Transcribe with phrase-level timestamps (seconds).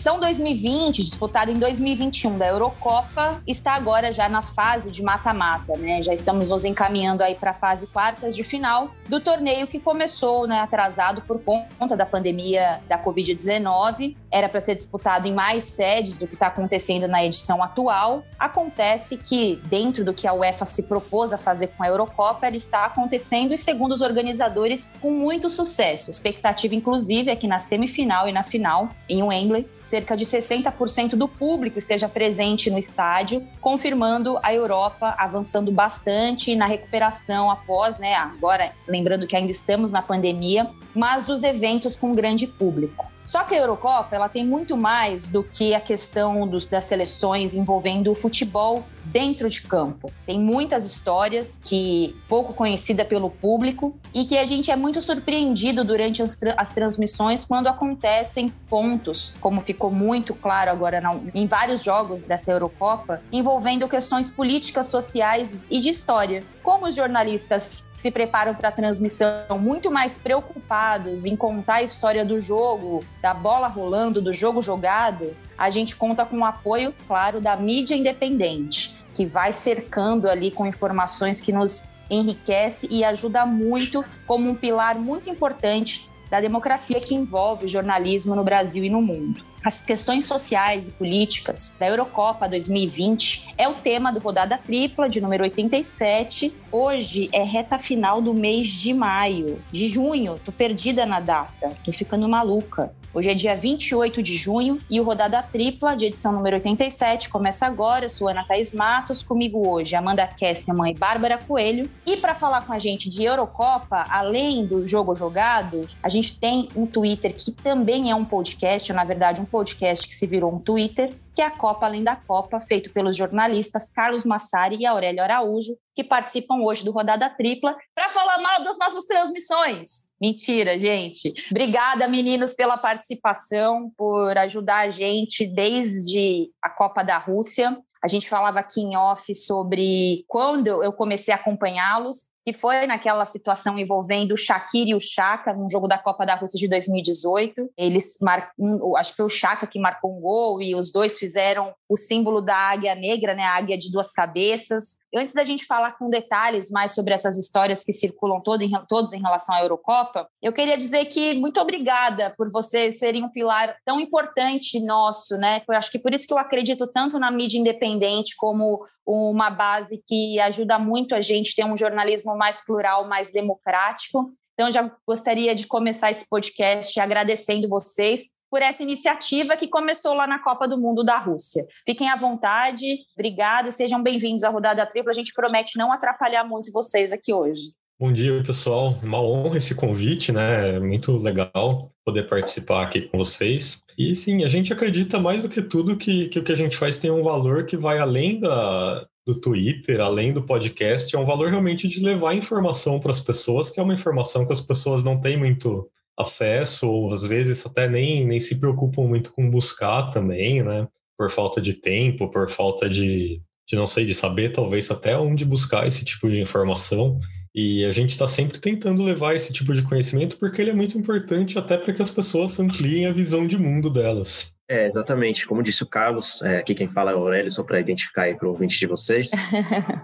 [0.00, 6.02] edição 2020, disputada em 2021 da Eurocopa, está agora já na fase de mata-mata, né?
[6.02, 10.46] Já estamos nos encaminhando aí para a fase quartas de final do torneio que começou,
[10.46, 14.16] né, atrasado por conta da pandemia da Covid-19.
[14.30, 18.24] Era para ser disputado em mais sedes do que está acontecendo na edição atual.
[18.38, 22.56] Acontece que, dentro do que a UEFA se propôs a fazer com a Eurocopa, ela
[22.56, 26.10] está acontecendo e, segundo os organizadores, com muito sucesso.
[26.10, 31.26] Expectativa, inclusive, é que na semifinal e na final, em Wembley, cerca de 60% do
[31.26, 38.72] público esteja presente no estádio, confirmando a Europa avançando bastante na recuperação após, né, agora
[38.86, 43.10] lembrando que ainda estamos na pandemia, mas dos eventos com grande público.
[43.24, 47.52] Só que a Eurocopa ela tem muito mais do que a questão dos, das seleções
[47.52, 50.10] envolvendo o futebol dentro de campo.
[50.26, 55.84] Tem muitas histórias que pouco conhecida pelo público e que a gente é muito surpreendido
[55.84, 61.46] durante as, tra as transmissões quando acontecem pontos, como ficou muito claro agora na, em
[61.46, 66.42] vários jogos dessa Eurocopa, envolvendo questões políticas, sociais e de história.
[66.62, 72.24] Como os jornalistas se preparam para a transmissão muito mais preocupados em contar a história
[72.24, 77.38] do jogo, da bola rolando, do jogo jogado, a gente conta com o apoio, claro,
[77.38, 84.00] da mídia independente que vai cercando ali com informações que nos enriquece e ajuda muito
[84.26, 89.02] como um pilar muito importante da democracia que envolve o jornalismo no Brasil e no
[89.02, 89.44] mundo.
[89.62, 95.20] As questões sociais e políticas da Eurocopa 2020 é o tema do Rodada Tripla, de
[95.20, 96.50] número 87.
[96.72, 99.62] Hoje é reta final do mês de maio.
[99.70, 102.90] De junho, tô perdida na data, tô ficando maluca.
[103.12, 107.66] Hoje é dia 28 de junho e o Rodada Tripla, de edição número 87, começa
[107.66, 108.04] agora.
[108.04, 111.90] Eu sou Ana Thaís Matos, comigo hoje Amanda Kesterman e Bárbara Coelho.
[112.06, 116.68] E para falar com a gente de Eurocopa, além do jogo jogado, a gente tem
[116.76, 120.54] um Twitter que também é um podcast, ou na verdade um podcast que se virou
[120.54, 124.86] um Twitter, que é a Copa Além da Copa, feito pelos jornalistas Carlos Massari e
[124.86, 130.06] Aurélio Araújo, que participam hoje do Rodada Tripla, para falar mal das nossas transmissões.
[130.20, 131.32] Mentira, gente.
[131.50, 137.76] Obrigada, meninos, pela participação, por ajudar a gente desde a Copa da Rússia.
[138.02, 143.24] A gente falava aqui em off sobre quando eu comecei a acompanhá-los que foi naquela
[143.24, 147.70] situação envolvendo o Shaqiri e o Chaka, num jogo da Copa da Rússia de 2018.
[147.78, 148.50] Eles mar...
[148.96, 152.40] acho que foi o Chaka que marcou um gol e os dois fizeram o símbolo
[152.40, 154.98] da águia negra, né, a águia de duas cabeças.
[155.14, 159.12] Antes da gente falar com detalhes mais sobre essas histórias que circulam todo em, todos
[159.12, 163.76] em relação à Eurocopa, eu queria dizer que muito obrigada por vocês serem um pilar
[163.84, 165.62] tão importante nosso, né?
[165.68, 170.02] Eu acho que por isso que eu acredito tanto na mídia independente como uma base
[170.06, 174.32] que ajuda muito a gente ter um jornalismo mais plural, mais democrático.
[174.54, 180.26] Então, já gostaria de começar esse podcast agradecendo vocês por essa iniciativa que começou lá
[180.26, 181.62] na Copa do Mundo da Rússia.
[181.86, 185.10] Fiquem à vontade, obrigada, sejam bem-vindos à Rodada Tripla.
[185.10, 187.74] A gente promete não atrapalhar muito vocês aqui hoje.
[188.00, 188.94] Bom dia, pessoal.
[189.02, 190.76] Uma honra esse convite, né?
[190.76, 193.84] É muito legal poder participar aqui com vocês.
[193.98, 196.78] E sim, a gente acredita mais do que tudo que, que o que a gente
[196.78, 201.24] faz tem um valor que vai além da, do Twitter, além do podcast, é um
[201.24, 205.04] valor realmente de levar informação para as pessoas, que é uma informação que as pessoas
[205.04, 210.10] não têm muito acesso, ou às vezes até nem, nem se preocupam muito com buscar
[210.10, 210.88] também, né?
[211.16, 215.44] Por falta de tempo, por falta de, de não sei, de saber talvez até onde
[215.44, 217.20] buscar esse tipo de informação.
[217.54, 220.98] E a gente está sempre tentando levar esse tipo de conhecimento porque ele é muito
[220.98, 224.54] importante até para que as pessoas ampliem a visão de mundo delas.
[224.70, 225.48] É, exatamente.
[225.48, 228.36] Como disse o Carlos, é, aqui quem fala é o Aurélio, só para identificar aí
[228.36, 229.30] para o ouvinte de vocês.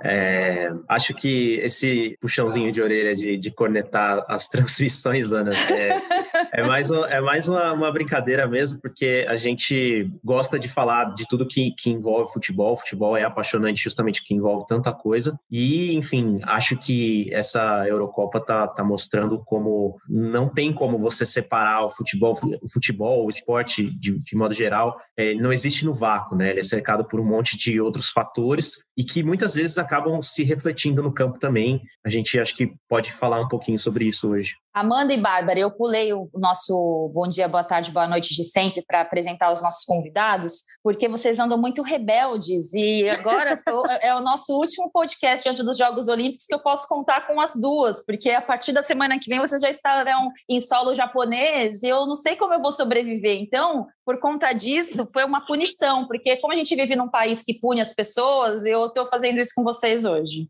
[0.03, 6.16] É, acho que esse puxãozinho de orelha de, de cornetar as transmissões, Ana, é,
[6.56, 11.12] é mais, uma, é mais uma, uma, brincadeira mesmo, porque a gente gosta de falar
[11.15, 12.78] de tudo que, que envolve futebol.
[12.78, 15.39] Futebol é apaixonante justamente que envolve tanta coisa.
[15.50, 21.84] E, enfim, acho que essa Eurocopa tá, tá mostrando como não tem como você separar
[21.84, 22.33] o futebol,
[22.63, 26.51] o futebol, o esporte de, de modo geral, é, não existe no vácuo, né?
[26.51, 30.42] Ele é cercado por um monte de outros fatores e que muitas vezes acabam se
[30.42, 31.83] refletindo no campo também.
[32.03, 34.54] A gente acho que pode falar um pouquinho sobre isso hoje.
[34.77, 38.81] Amanda e Bárbara, eu pulei o nosso bom dia, boa tarde, boa noite de sempre
[38.81, 44.21] para apresentar os nossos convidados, porque vocês andam muito rebeldes e agora tô, é o
[44.21, 48.31] nosso último podcast antes dos Jogos Olímpicos que eu posso contar com as duas, porque
[48.31, 52.15] a partir da semana que vem vocês já estarão em solo japonês e eu não
[52.15, 53.41] sei como eu vou sobreviver.
[53.41, 57.59] Então, por conta disso, foi uma punição, porque como a gente vive num país que
[57.59, 60.48] pune as pessoas, eu estou fazendo isso com vocês hoje.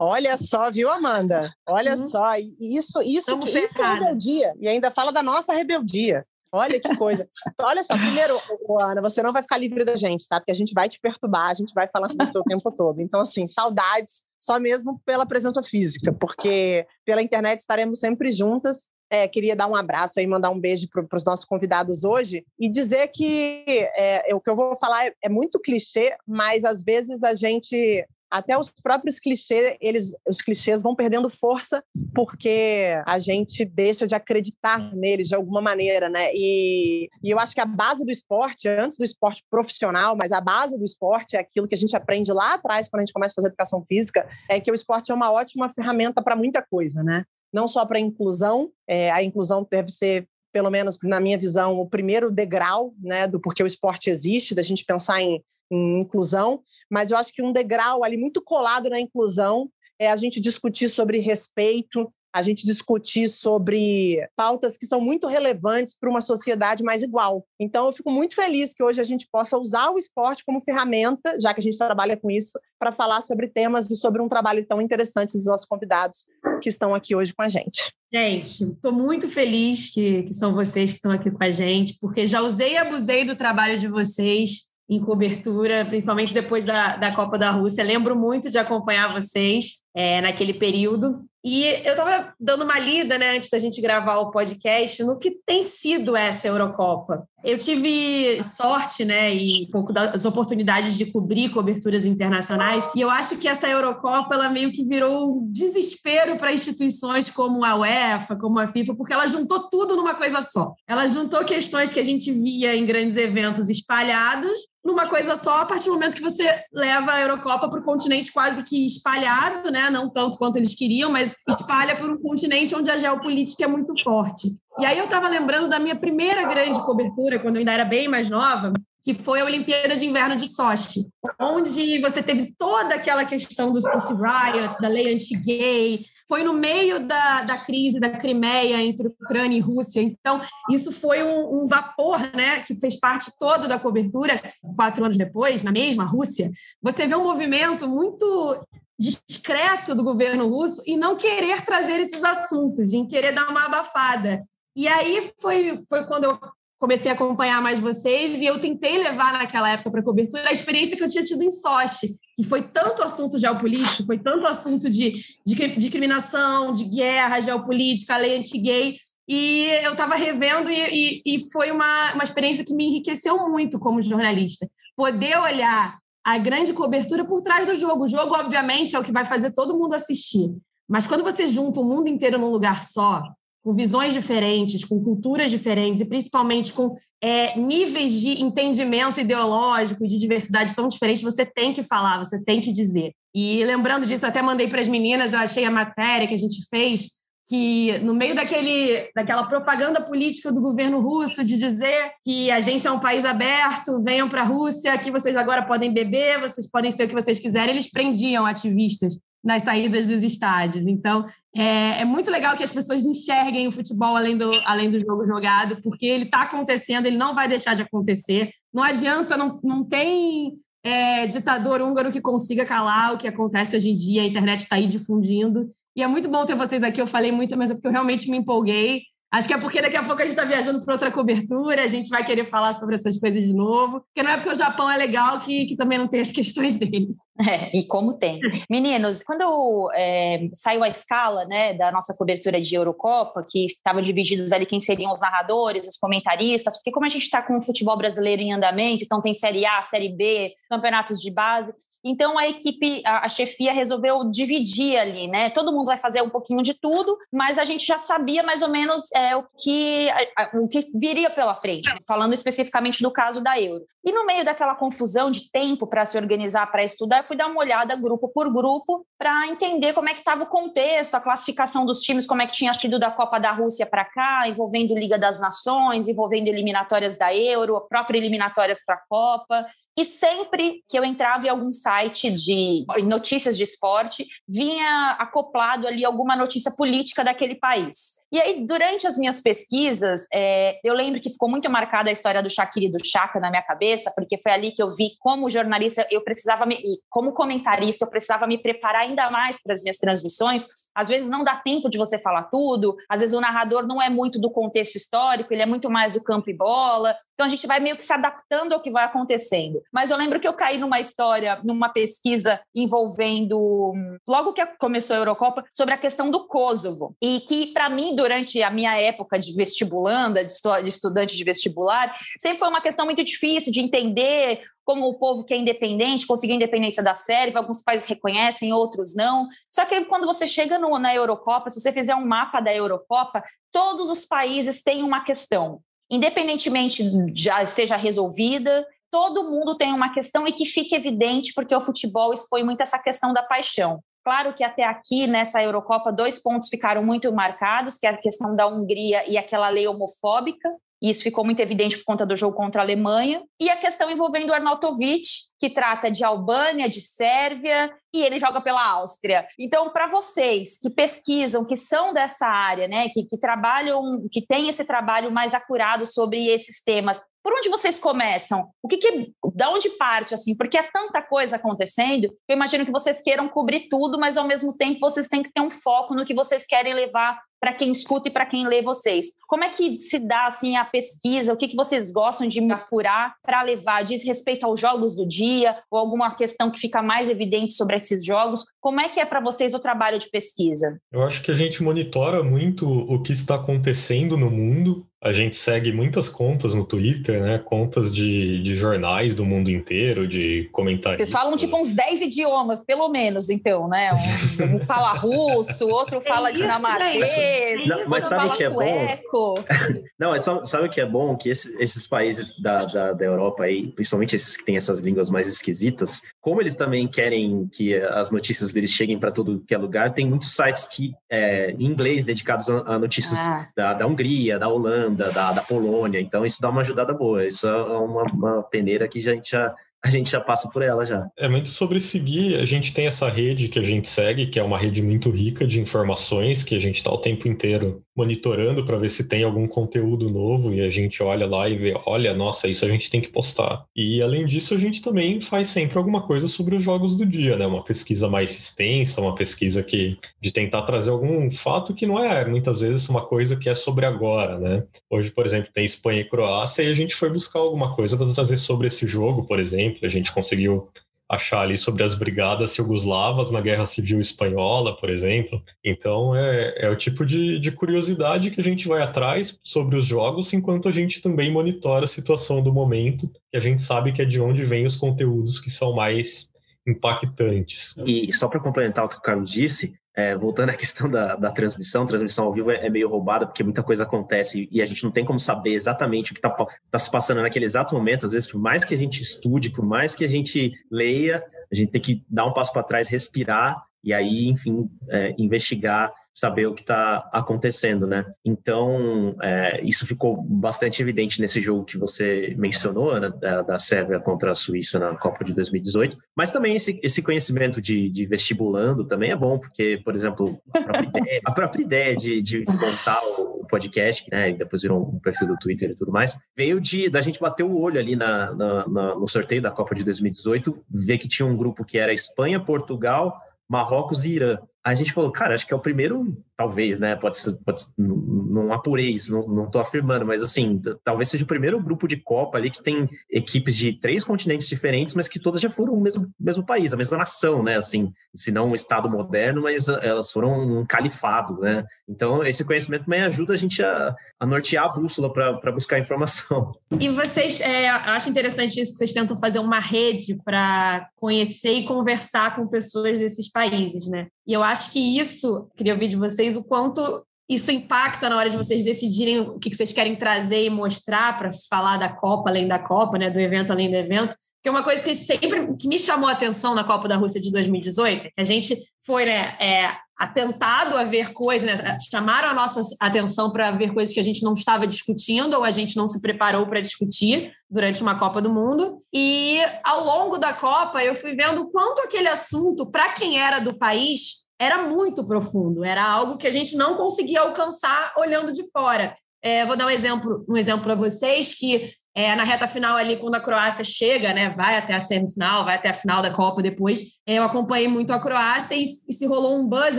[0.00, 1.52] Olha só, viu, Amanda?
[1.68, 2.08] Olha uhum.
[2.08, 4.54] só, isso, isso, isso é rebeldia.
[4.58, 6.24] E ainda fala da nossa rebeldia.
[6.54, 7.28] Olha que coisa.
[7.60, 8.40] Olha só, primeiro,
[8.80, 10.38] Ana, você não vai ficar livre da gente, tá?
[10.38, 13.00] Porque a gente vai te perturbar, a gente vai falar com você o tempo todo.
[13.00, 18.88] Então, assim, saudades só mesmo pela presença física, porque pela internet estaremos sempre juntas.
[19.10, 22.68] É, queria dar um abraço e mandar um beijo para os nossos convidados hoje e
[22.68, 23.64] dizer que
[23.96, 28.06] é, o que eu vou falar é, é muito clichê, mas às vezes a gente
[28.30, 31.82] até os próprios clichês, eles, os clichês vão perdendo força
[32.14, 36.30] porque a gente deixa de acreditar neles de alguma maneira, né?
[36.34, 40.40] E, e eu acho que a base do esporte, antes do esporte profissional, mas a
[40.40, 43.32] base do esporte é aquilo que a gente aprende lá atrás quando a gente começa
[43.32, 47.02] a fazer educação física, é que o esporte é uma ótima ferramenta para muita coisa,
[47.02, 47.24] né?
[47.52, 51.88] Não só para inclusão, é, a inclusão deve ser pelo menos na minha visão, o
[51.88, 57.10] primeiro degrau né, do porquê o esporte existe, da gente pensar em em inclusão, mas
[57.10, 61.18] eu acho que um degrau ali muito colado na inclusão é a gente discutir sobre
[61.18, 67.46] respeito, a gente discutir sobre pautas que são muito relevantes para uma sociedade mais igual.
[67.60, 71.38] Então, eu fico muito feliz que hoje a gente possa usar o esporte como ferramenta,
[71.38, 74.66] já que a gente trabalha com isso, para falar sobre temas e sobre um trabalho
[74.66, 76.24] tão interessante dos nossos convidados
[76.60, 77.92] que estão aqui hoje com a gente.
[78.12, 82.26] Gente, estou muito feliz que, que são vocês que estão aqui com a gente, porque
[82.26, 87.38] já usei e abusei do trabalho de vocês em cobertura, principalmente depois da, da Copa
[87.38, 87.82] da Rússia.
[87.82, 91.24] Lembro muito de acompanhar vocês é, naquele período.
[91.44, 95.30] E eu estava dando uma lida, né, antes da gente gravar o podcast, no que
[95.44, 97.28] tem sido essa Eurocopa.
[97.44, 103.10] Eu tive sorte, né, e um pouco das oportunidades de cobrir coberturas internacionais, e eu
[103.10, 108.36] acho que essa Eurocopa, ela meio que virou um desespero para instituições como a UEFA,
[108.36, 110.72] como a FIFA, porque ela juntou tudo numa coisa só.
[110.88, 115.64] Ela juntou questões que a gente via em grandes eventos espalhados numa coisa só, a
[115.64, 119.88] partir do momento que você leva a Eurocopa para o continente quase que espalhado, né?
[119.88, 123.92] Não tanto quanto eles queriam, mas espalha por um continente onde a geopolítica é muito
[124.02, 124.48] forte.
[124.78, 128.08] E aí eu estava lembrando da minha primeira grande cobertura, quando eu ainda era bem
[128.08, 128.72] mais nova,
[129.04, 131.00] que foi a Olimpíada de Inverno de Sochi,
[131.38, 137.06] onde você teve toda aquela questão dos Pussy Riots, da lei anti-gay, foi no meio
[137.06, 140.00] da, da crise da Crimeia entre Ucrânia e Rússia.
[140.00, 140.40] Então,
[140.70, 144.42] isso foi um, um, vapor né, que fez parte todo da cobertura.
[144.74, 146.50] Quatro anos depois, na mesma Rússia,
[146.82, 148.58] você vê um movimento muito
[148.98, 154.44] discreto do governo russo e não querer trazer esses assuntos, em querer dar uma abafada.
[154.76, 156.38] E aí foi, foi quando eu
[156.78, 160.96] comecei a acompanhar mais vocês e eu tentei levar naquela época para cobertura a experiência
[160.96, 165.14] que eu tinha tido em Sochi, que foi tanto assunto geopolítico, foi tanto assunto de,
[165.46, 171.70] de discriminação, de guerra, geopolítica, lei anti-gay, e eu estava revendo e, e, e, foi
[171.70, 174.68] uma, uma experiência que me enriqueceu muito como jornalista.
[174.94, 178.04] Poder olhar a grande cobertura por trás do jogo.
[178.04, 180.56] O jogo, obviamente, é o que vai fazer todo mundo assistir.
[180.88, 183.22] Mas quando você junta o mundo inteiro num lugar só,
[183.62, 190.08] com visões diferentes, com culturas diferentes e principalmente com é, níveis de entendimento ideológico e
[190.08, 193.12] de diversidade tão diferentes, você tem que falar, você tem que dizer.
[193.34, 196.38] E lembrando disso, eu até mandei para as meninas, eu achei a matéria que a
[196.38, 197.08] gente fez
[197.46, 202.86] que no meio daquele, daquela propaganda política do governo russo de dizer que a gente
[202.86, 206.90] é um país aberto, venham para a Rússia, que vocês agora podem beber, vocês podem
[206.90, 210.86] ser o que vocês quiserem, eles prendiam ativistas nas saídas dos estádios.
[210.86, 214.98] Então, é, é, muito legal que as pessoas enxerguem o futebol além do, além do
[214.98, 218.50] jogo jogado, porque ele está acontecendo, ele não vai deixar de acontecer.
[218.72, 223.90] Não adianta, não, não tem é, ditador húngaro que consiga calar o que acontece hoje
[223.90, 225.70] em dia, a internet está aí difundindo.
[225.96, 227.00] E é muito bom ter vocês aqui.
[227.00, 229.02] Eu falei muito, mas é porque eu realmente me empolguei.
[229.34, 231.88] Acho que é porque daqui a pouco a gente está viajando para outra cobertura, a
[231.88, 234.00] gente vai querer falar sobre essas coisas de novo.
[234.02, 236.78] Porque não é porque o Japão é legal que, que também não tem as questões
[236.78, 237.08] dele.
[237.40, 238.38] É, e como tem.
[238.70, 244.52] Meninos, quando é, saiu a escala né, da nossa cobertura de Eurocopa, que estavam divididos
[244.52, 247.98] ali quem seriam os narradores, os comentaristas, porque como a gente está com o futebol
[247.98, 253.02] brasileiro em andamento, então tem Série A, Série B, campeonatos de base, então a equipe,
[253.06, 255.48] a, a, chefia resolveu dividir ali, né?
[255.50, 258.68] Todo mundo vai fazer um pouquinho de tudo, mas a gente já sabia mais ou
[258.68, 263.58] menos é, o, que, a, o que viria pela frente, falando especificamente do caso da
[263.58, 263.84] Euro.
[264.04, 267.46] E no meio daquela confusão de tempo para se organizar, para estudar, eu fui dar
[267.46, 271.86] uma olhada grupo por grupo para entender como é que estava o contexto, a classificação
[271.86, 275.18] dos times, como é que tinha sido da Copa da Rússia para cá, envolvendo Liga
[275.18, 279.66] das Nações, envolvendo eliminatórias da Euro, próprias eliminatórias para a Copa.
[279.96, 286.04] E sempre que eu entrava em algum site de notícias de esporte, vinha acoplado ali
[286.04, 288.24] alguma notícia política daquele país.
[288.32, 292.42] E aí, durante as minhas pesquisas, é, eu lembro que ficou muito marcada a história
[292.42, 295.48] do Shaqiri e do Chaka na minha cabeça, porque foi ali que eu vi como
[295.48, 299.98] jornalista, eu precisava, me, como comentarista, eu precisava me preparar ainda mais para as minhas
[299.98, 300.66] transmissões.
[300.92, 304.10] Às vezes não dá tempo de você falar tudo, às vezes o narrador não é
[304.10, 307.14] muito do contexto histórico, ele é muito mais do campo e bola.
[307.34, 309.80] Então a gente vai meio que se adaptando ao que vai acontecendo.
[309.92, 313.92] Mas eu lembro que eu caí numa história, numa pesquisa envolvendo,
[314.26, 317.16] logo que começou a Eurocopa, sobre a questão do Kosovo.
[317.22, 320.52] E que, para mim, durante a minha época de vestibulanda, de
[320.88, 325.54] estudante de vestibular, sempre foi uma questão muito difícil de entender como o povo que
[325.54, 329.48] é independente, conseguiu independência da Sérvia, alguns países reconhecem, outros não.
[329.74, 333.42] Só que quando você chega no, na Eurocopa, se você fizer um mapa da Eurocopa,
[333.72, 335.80] todos os países têm uma questão.
[336.10, 337.02] Independentemente
[337.34, 342.34] já esteja resolvida, todo mundo tem uma questão e que fica evidente porque o futebol
[342.34, 344.00] expõe muito essa questão da paixão.
[344.24, 348.56] Claro que até aqui, nessa Eurocopa, dois pontos ficaram muito marcados, que é a questão
[348.56, 350.68] da Hungria e aquela lei homofóbica,
[351.00, 354.10] e isso ficou muito evidente por conta do jogo contra a Alemanha, e a questão
[354.10, 355.28] envolvendo o Arnautovic,
[355.60, 359.44] que trata de Albânia, de Sérvia, e ele joga pela Áustria.
[359.58, 364.68] Então, para vocês que pesquisam, que são dessa área, né, que, que trabalham, que têm
[364.68, 368.70] esse trabalho mais acurado sobre esses temas, por onde vocês começam?
[368.82, 370.56] O que, que da onde parte assim?
[370.56, 372.24] Porque é tanta coisa acontecendo.
[372.48, 375.60] Eu imagino que vocês queiram cobrir tudo, mas ao mesmo tempo vocês têm que ter
[375.60, 379.28] um foco no que vocês querem levar para quem escuta e para quem lê vocês.
[379.46, 381.52] Como é que se dá assim a pesquisa?
[381.52, 384.04] O que, que vocês gostam de apurar para levar?
[384.04, 388.24] Diz respeito aos jogos do dia ou alguma questão que fica mais evidente sobre esses
[388.24, 388.64] jogos?
[388.84, 391.00] Como é que é para vocês o trabalho de pesquisa?
[391.10, 395.56] Eu acho que a gente monitora muito o que está acontecendo no mundo a gente
[395.56, 397.58] segue muitas contas no Twitter, né?
[397.58, 401.16] Contas de, de jornais do mundo inteiro, de comentários.
[401.16, 404.10] Vocês falam tipo uns 10 idiomas, pelo menos, então, né?
[404.12, 409.22] Um, um fala russo, outro fala é dinamarquês, não, mas sabe o que é sueco.
[409.32, 409.54] bom?
[410.20, 411.34] não, mas sabe o que é bom?
[411.38, 415.30] Que esses, esses países da, da, da, Europa aí, principalmente esses que têm essas línguas
[415.30, 419.78] mais esquisitas, como eles também querem que as notícias deles cheguem para todo que é
[419.78, 423.68] lugar, tem muitos sites que é, em inglês dedicados a, a notícias ah.
[423.76, 426.20] da, da Hungria, da Holanda, da, da Polônia.
[426.20, 427.46] Então, isso dá uma ajudada boa.
[427.46, 431.06] Isso é uma, uma peneira que a gente já a gente já passa por ela
[431.06, 431.26] já.
[431.38, 432.56] É muito sobre seguir.
[432.56, 435.66] A gente tem essa rede que a gente segue, que é uma rede muito rica
[435.66, 439.66] de informações, que a gente está o tempo inteiro monitorando para ver se tem algum
[439.66, 443.20] conteúdo novo e a gente olha lá e vê, olha, nossa, isso a gente tem
[443.20, 443.86] que postar.
[443.96, 447.56] E além disso, a gente também faz sempre alguma coisa sobre os jogos do dia,
[447.56, 447.66] né?
[447.66, 452.44] Uma pesquisa mais extensa, uma pesquisa que de tentar trazer algum fato que não é
[452.44, 454.84] muitas vezes uma coisa que é sobre agora, né?
[455.10, 458.32] Hoje, por exemplo, tem Espanha e Croácia e a gente foi buscar alguma coisa para
[458.34, 460.88] trazer sobre esse jogo, por exemplo exemplo, a gente conseguiu
[461.28, 465.62] achar ali sobre as brigadas jugoslavas na Guerra Civil Espanhola, por exemplo.
[465.82, 470.04] Então, é, é o tipo de, de curiosidade que a gente vai atrás sobre os
[470.06, 474.22] jogos, enquanto a gente também monitora a situação do momento, que a gente sabe que
[474.22, 476.52] é de onde vêm os conteúdos que são mais
[476.86, 477.96] impactantes.
[478.04, 481.50] E só para complementar o que o Carlos disse, é, voltando à questão da, da
[481.50, 485.02] transmissão, transmissão ao vivo é, é, meio roubada porque muita coisa acontece e a gente
[485.04, 488.26] não tem como saber exatamente o que está tá se passando naquele exato momento.
[488.26, 491.74] Às vezes, por mais que a gente estude, por mais que a gente leia, a
[491.74, 496.66] gente tem que dar um passo para trás, respirar e aí, enfim, é, investigar saber
[496.66, 498.26] o que está acontecendo, né?
[498.44, 504.50] Então, é, isso ficou bastante evidente nesse jogo que você mencionou, da, da Sérvia contra
[504.50, 506.18] a Suíça na Copa de 2018.
[506.36, 510.82] Mas também esse, esse conhecimento de, de vestibulando também é bom, porque, por exemplo, a
[510.82, 514.50] própria ideia, a própria ideia de, de montar o podcast, né?
[514.50, 517.62] E depois virou um perfil do Twitter e tudo mais, veio de da gente bater
[517.62, 521.46] o olho ali na, na, na no sorteio da Copa de 2018, ver que tinha
[521.46, 523.38] um grupo que era Espanha, Portugal,
[523.68, 527.16] Marrocos e Irã a gente falou, cara, acho que é o primeiro, talvez, né?
[527.16, 531.42] Pode ser, pode, não, não apurei isso, não, não tô afirmando, mas assim, talvez seja
[531.42, 535.40] o primeiro grupo de Copa ali que tem equipes de três continentes diferentes, mas que
[535.40, 537.76] todas já foram o mesmo, mesmo país, a mesma nação, né?
[537.76, 541.82] Assim, se não um Estado moderno, mas elas foram um califado, né?
[542.06, 546.72] Então, esse conhecimento também ajuda a gente a, a nortear a bússola para buscar informação.
[547.00, 551.84] E vocês, é, acho interessante isso que vocês tentam fazer uma rede para conhecer e
[551.84, 554.28] conversar com pessoas desses países, né?
[554.46, 558.48] E eu acho que isso, queria ouvir de vocês, o quanto isso impacta na hora
[558.48, 562.66] de vocês decidirem o que vocês querem trazer e mostrar para falar da Copa além
[562.66, 564.36] da Copa, né, do evento além do evento.
[564.62, 567.40] Que é uma coisa que sempre que me chamou a atenção na Copa da Rússia
[567.40, 571.96] de 2018, que a gente foi, né, é, atentado a ver coisas, né?
[572.10, 575.70] chamaram a nossa atenção para ver coisas que a gente não estava discutindo ou a
[575.70, 579.02] gente não se preparou para discutir durante uma Copa do Mundo.
[579.12, 583.76] E ao longo da Copa, eu fui vendo quanto aquele assunto, para quem era do
[583.76, 589.14] país, era muito profundo, era algo que a gente não conseguia alcançar olhando de fora.
[589.42, 593.16] É, vou dar um exemplo, um exemplo para vocês que é, na reta final ali,
[593.16, 596.62] quando a Croácia chega, né, vai até a semifinal, vai até a final da Copa
[596.62, 599.98] depois, eu acompanhei muito a Croácia e, e se rolou um buzz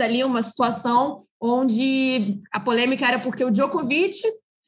[0.00, 4.16] ali, uma situação onde a polêmica era porque o Djokovic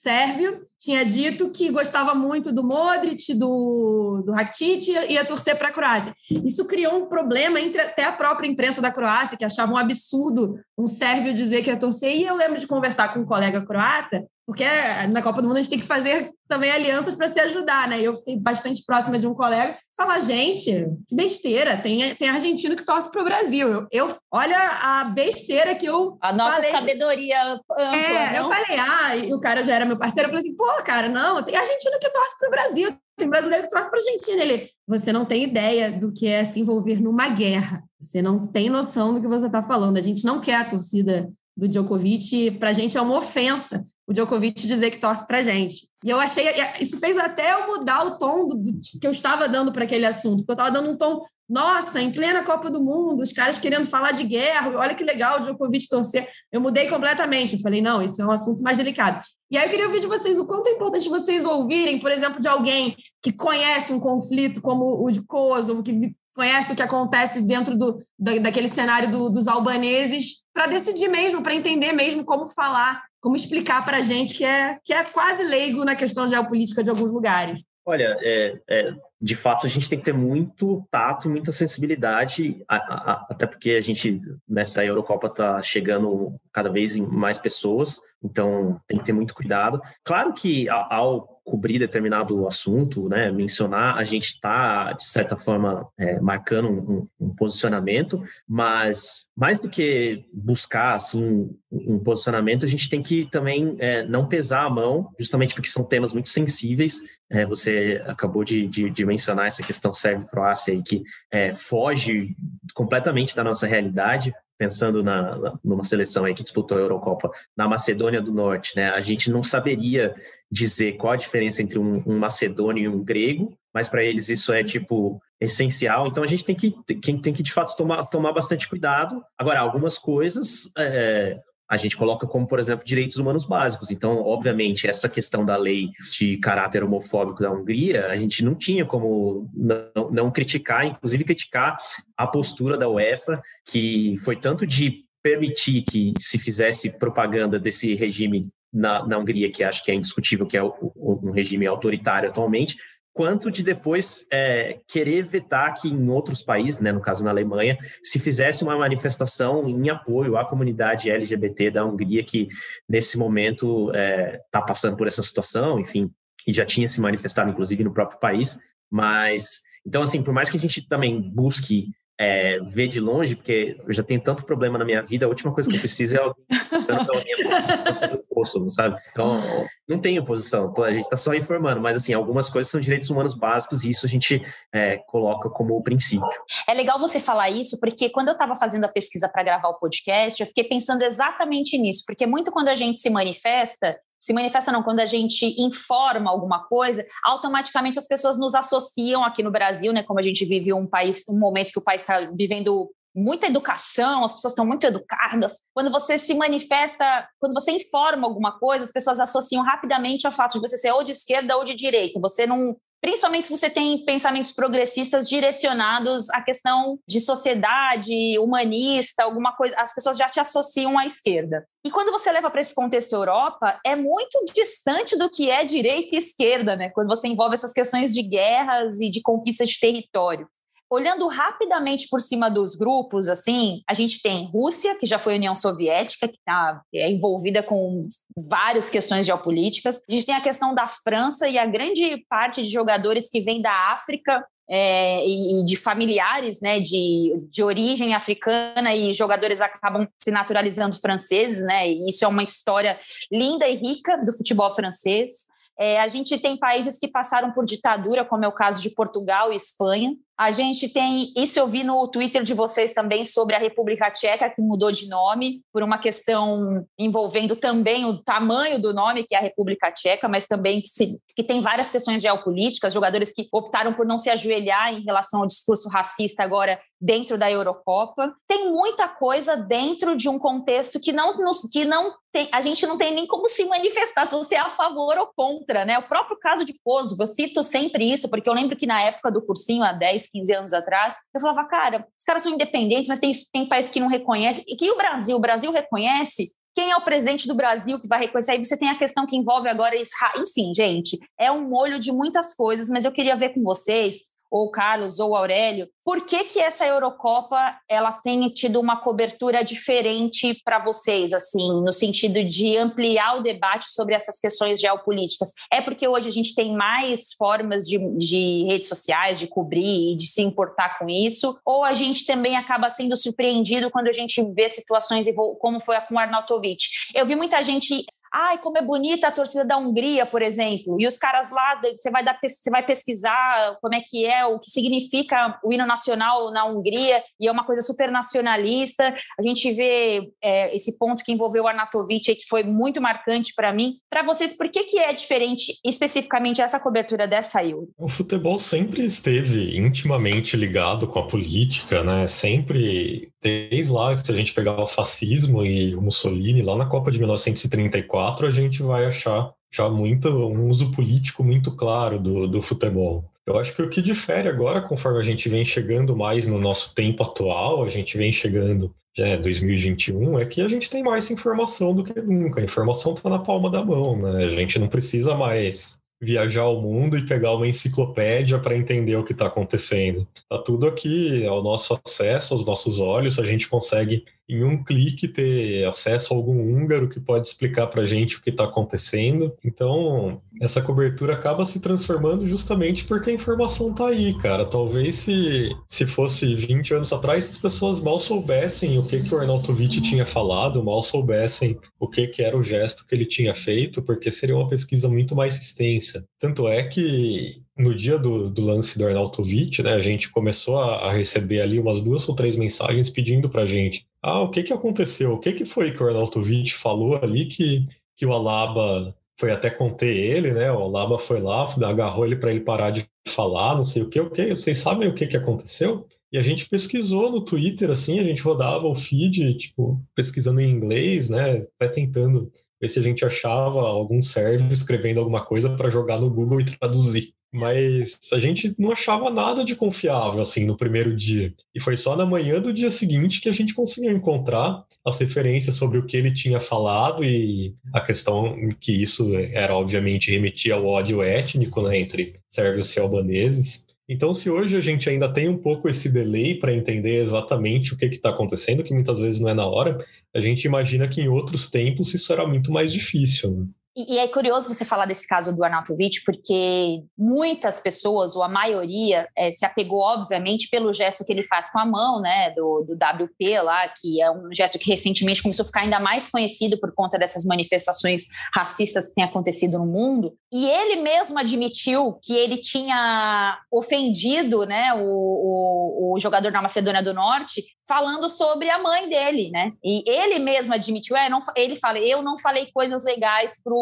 [0.00, 5.68] sérvio, tinha dito que gostava muito do Modric, do, do Rakitic e ia torcer para
[5.68, 6.14] a Croácia.
[6.44, 10.54] Isso criou um problema entre até a própria imprensa da Croácia, que achava um absurdo
[10.78, 12.14] um sérvio dizer que ia torcer.
[12.14, 14.64] E eu lembro de conversar com um colega croata porque
[15.12, 18.00] na Copa do Mundo a gente tem que fazer também alianças para se ajudar, né?
[18.00, 22.86] Eu fiquei bastante próxima de um colega falar, gente, que besteira, tem, tem argentino que
[22.86, 23.68] torce para o Brasil.
[23.68, 26.16] Eu, eu, olha a besteira que eu.
[26.22, 26.70] A nossa falei.
[26.70, 27.94] sabedoria ampla.
[27.94, 30.64] É, eu falei, ah, e o cara já era meu parceiro, eu falei assim, pô,
[30.82, 34.02] cara, não, tem argentino que torce para o Brasil, tem brasileiro que torce para a
[34.02, 34.42] Argentina.
[34.42, 37.82] Ele, você não tem ideia do que é se envolver numa guerra.
[38.00, 39.98] Você não tem noção do que você está falando.
[39.98, 44.12] A gente não quer a torcida do Djokovic, para a gente é uma ofensa o
[44.14, 45.86] Djokovic dizer que torce para gente.
[46.02, 46.46] E eu achei,
[46.80, 50.06] isso fez até eu mudar o tom do, do que eu estava dando para aquele
[50.06, 53.58] assunto, porque eu estava dando um tom, nossa, em plena Copa do Mundo, os caras
[53.58, 56.26] querendo falar de guerra, olha que legal o Djokovic torcer.
[56.50, 59.22] Eu mudei completamente, eu falei, não, isso é um assunto mais delicado.
[59.50, 62.40] E aí eu queria ouvir de vocês o quanto é importante vocês ouvirem, por exemplo,
[62.40, 67.42] de alguém que conhece um conflito como o de Kosovo, que conhece o que acontece
[67.42, 73.07] dentro do, daquele cenário do, dos albaneses, para decidir mesmo, para entender mesmo como falar,
[73.20, 76.90] como explicar para a gente que é, que é quase leigo na questão geopolítica de
[76.90, 77.62] alguns lugares.
[77.84, 82.62] Olha, é, é, de fato a gente tem que ter muito tato e muita sensibilidade,
[82.68, 87.98] a, a, até porque a gente nessa Eurocopa está chegando cada vez em mais pessoas,
[88.22, 89.80] então tem que ter muito cuidado.
[90.04, 96.20] Claro que ao cobrir determinado assunto, né, mencionar, a gente está, de certa forma, é,
[96.20, 103.02] marcando um, um, posicionamento, mas mais do que buscar, assim, um posicionamento, a gente tem
[103.02, 107.02] que também é, não pesar a mão, justamente porque são temas muito sensíveis.
[107.30, 112.36] É, você acabou de, de, de, mencionar essa questão Sérvia-Croácia que é, foge
[112.74, 118.20] completamente da nossa realidade, pensando na, numa seleção aí que disputou a Eurocopa na Macedônia
[118.20, 118.90] do Norte, né?
[118.90, 120.14] A gente não saberia
[120.50, 124.52] dizer qual a diferença entre um, um macedônio e um grego, mas para eles isso
[124.52, 126.08] é tipo essencial.
[126.08, 129.22] Então a gente tem que tem, tem que de fato tomar, tomar bastante cuidado.
[129.38, 133.90] Agora algumas coisas é, a gente coloca como, por exemplo, direitos humanos básicos.
[133.90, 138.86] Então, obviamente, essa questão da lei de caráter homofóbico da Hungria, a gente não tinha
[138.86, 141.76] como não, não criticar, inclusive criticar
[142.16, 148.48] a postura da UEFA, que foi tanto de permitir que se fizesse propaganda desse regime
[148.72, 152.76] na, na Hungria, que acho que é indiscutível que é um regime autoritário atualmente,
[153.12, 157.76] quanto de depois é, querer vetar que em outros países, né, no caso na Alemanha,
[158.02, 162.48] se fizesse uma manifestação em apoio à comunidade LGBT da Hungria, que
[162.88, 166.10] nesse momento está é, tá passando por essa situação, enfim,
[166.46, 168.58] e já tinha se manifestado, inclusive, no próprio país.
[168.90, 173.76] Mas, então, assim, por mais que a gente também busque é, ver de longe, porque
[173.86, 176.18] eu já tenho tanto problema na minha vida, a última coisa que eu preciso é
[176.18, 176.44] alguém
[178.28, 179.00] poço, sabe?
[179.10, 183.08] Então, não tem oposição, a gente está só informando, mas assim, algumas coisas são direitos
[183.08, 184.42] humanos básicos e isso a gente
[184.74, 186.26] é, coloca como princípio.
[186.68, 189.78] É legal você falar isso, porque quando eu estava fazendo a pesquisa para gravar o
[189.78, 194.72] podcast, eu fiquei pensando exatamente nisso, porque muito quando a gente se manifesta, se manifesta
[194.72, 199.92] não, quando a gente informa alguma coisa, automaticamente as pessoas nos associam aqui no Brasil,
[199.92, 200.02] né?
[200.02, 204.24] Como a gente vive um país, um momento que o país está vivendo muita educação,
[204.24, 205.60] as pessoas estão muito educadas.
[205.74, 210.54] Quando você se manifesta, quando você informa alguma coisa, as pessoas associam rapidamente ao fato
[210.54, 212.20] de você ser ou de esquerda ou de direita.
[212.20, 219.54] Você não principalmente se você tem pensamentos progressistas direcionados à questão de sociedade humanista, alguma
[219.56, 221.66] coisa, as pessoas já te associam à esquerda.
[221.84, 226.14] E quando você leva para esse contexto Europa, é muito distante do que é direita
[226.14, 226.90] e esquerda, né?
[226.90, 230.48] Quando você envolve essas questões de guerras e de conquista de território.
[230.90, 235.54] Olhando rapidamente por cima dos grupos, assim, a gente tem Rússia, que já foi União
[235.54, 240.02] Soviética, que tá, é envolvida com várias questões geopolíticas.
[240.08, 243.60] A gente tem a questão da França e a grande parte de jogadores que vêm
[243.60, 250.30] da África é, e, de familiares né, de, de origem africana e jogadores acabam se
[250.30, 251.90] naturalizando franceses, né?
[251.90, 252.98] E isso é uma história
[253.32, 255.46] linda e rica do futebol francês.
[255.78, 259.52] É, a gente tem países que passaram por ditadura, como é o caso de Portugal
[259.52, 260.12] e Espanha.
[260.38, 264.48] A gente tem, isso eu vi no Twitter de vocês também sobre a República Tcheca,
[264.48, 269.38] que mudou de nome por uma questão envolvendo também o tamanho do nome, que é
[269.38, 273.92] a República Tcheca, mas também que, se, que tem várias questões geopolíticas, jogadores que optaram
[273.92, 278.32] por não se ajoelhar em relação ao discurso racista agora dentro da Eurocopa.
[278.46, 281.36] Tem muita coisa dentro de um contexto que não,
[281.72, 284.70] que não tem, a gente não tem nem como se manifestar se você é a
[284.70, 285.98] favor ou contra, né?
[285.98, 289.30] O próprio caso de Kosovo, eu cito sempre isso, porque eu lembro que na época
[289.30, 293.20] do cursinho, há 10, 15 anos atrás, eu falava, cara, os caras são independentes, mas
[293.20, 294.64] tem, tem países que não reconhecem.
[294.66, 298.20] E que o Brasil, o Brasil reconhece quem é o presidente do Brasil que vai
[298.20, 298.52] reconhecer?
[298.52, 300.44] Aí você tem a questão que envolve agora Israel.
[300.44, 304.18] Enfim, gente, é um molho de muitas coisas, mas eu queria ver com vocês
[304.50, 310.58] ou Carlos ou Aurélio, por que que essa Eurocopa ela tem tido uma cobertura diferente
[310.64, 315.52] para vocês, assim, no sentido de ampliar o debate sobre essas questões geopolíticas?
[315.70, 320.16] É porque hoje a gente tem mais formas de, de redes sociais de cobrir e
[320.16, 324.42] de se importar com isso, ou a gente também acaba sendo surpreendido quando a gente
[324.54, 325.26] vê situações
[325.60, 326.84] como foi a com o Arnautovic?
[327.14, 330.96] Eu vi muita gente Ai, como é bonita a torcida da Hungria, por exemplo.
[331.00, 334.58] E os caras lá, você vai, dar, você vai pesquisar como é que é, o
[334.58, 339.14] que significa o hino nacional na Hungria, e é uma coisa super nacionalista.
[339.38, 343.72] A gente vê é, esse ponto que envolveu o Arnautovic, que foi muito marcante para
[343.72, 343.98] mim.
[344.10, 347.88] Para vocês, por que, que é diferente especificamente essa cobertura dessa Euro?
[347.98, 352.26] O futebol sempre esteve intimamente ligado com a política, né?
[352.26, 357.10] Sempre Desde lá, se a gente pegar o fascismo e o Mussolini, lá na Copa
[357.10, 362.60] de 1934, a gente vai achar já muito um uso político muito claro do, do
[362.60, 363.30] futebol.
[363.46, 366.94] Eu acho que o que difere agora, conforme a gente vem chegando mais no nosso
[366.94, 371.94] tempo atual, a gente vem chegando é, 2021, é que a gente tem mais informação
[371.94, 372.60] do que nunca.
[372.60, 374.44] A informação está na palma da mão, né?
[374.44, 379.24] A gente não precisa mais viajar ao mundo e pegar uma enciclopédia para entender o
[379.24, 380.26] que está acontecendo.
[380.48, 385.28] Tá tudo aqui ao nosso acesso, aos nossos olhos, a gente consegue em um clique
[385.28, 389.52] ter acesso a algum húngaro que pode explicar para gente o que está acontecendo.
[389.64, 394.64] Então, essa cobertura acaba se transformando justamente porque a informação está aí, cara.
[394.64, 399.38] Talvez se, se fosse 20 anos atrás, as pessoas mal soubessem o que, que o
[399.38, 404.02] Arnautovic tinha falado, mal soubessem o que, que era o gesto que ele tinha feito,
[404.02, 406.24] porque seria uma pesquisa muito mais extensa.
[406.38, 411.06] Tanto é que no dia do, do, lance do Arnautovic, né, a gente começou a,
[411.06, 414.72] a, receber ali umas duas ou três mensagens pedindo para gente: ah, o que que
[414.72, 415.32] aconteceu?
[415.32, 419.70] O que que foi que o Arnautovic falou ali que, que o Alaba foi até
[419.70, 420.70] conter ele, né?
[420.72, 424.20] O Alaba foi lá, agarrou ele para ele parar de falar, não sei o que,
[424.20, 424.50] o que.
[424.50, 426.06] Vocês sabem o que que aconteceu?
[426.32, 430.70] E a gente pesquisou no Twitter, assim, a gente rodava o feed, tipo, pesquisando em
[430.70, 431.66] inglês, né?
[431.78, 436.30] Até tentando ver se a gente achava algum server escrevendo alguma coisa para jogar no
[436.30, 437.32] Google e traduzir.
[437.52, 441.54] Mas a gente não achava nada de confiável assim no primeiro dia.
[441.74, 445.76] E foi só na manhã do dia seguinte que a gente conseguiu encontrar as referências
[445.76, 450.86] sobre o que ele tinha falado e a questão que isso era obviamente remetia ao
[450.86, 453.88] ódio étnico né, entre sérvios e albaneses.
[454.08, 457.96] Então, se hoje a gente ainda tem um pouco esse delay para entender exatamente o
[457.96, 460.02] que está acontecendo, que muitas vezes não é na hora,
[460.34, 463.50] a gente imagina que em outros tempos isso era muito mais difícil.
[463.50, 463.66] Né?
[464.06, 469.28] E, é curioso você falar desse caso do Arnautovic, porque muitas pessoas, ou a maioria,
[469.36, 472.94] é, se apegou, obviamente, pelo gesto que ele faz com a mão, né, do, do
[472.94, 476.94] WP lá, que é um gesto que recentemente começou a ficar ainda mais conhecido por
[476.94, 480.32] conta dessas manifestações racistas que têm acontecido no mundo.
[480.52, 487.02] E ele mesmo admitiu que ele tinha ofendido né, o, o, o jogador da Macedônia
[487.02, 489.72] do Norte falando sobre a mãe dele, né?
[489.82, 493.74] E ele mesmo admitiu, é, não, ele fala, eu não falei coisas legais pro,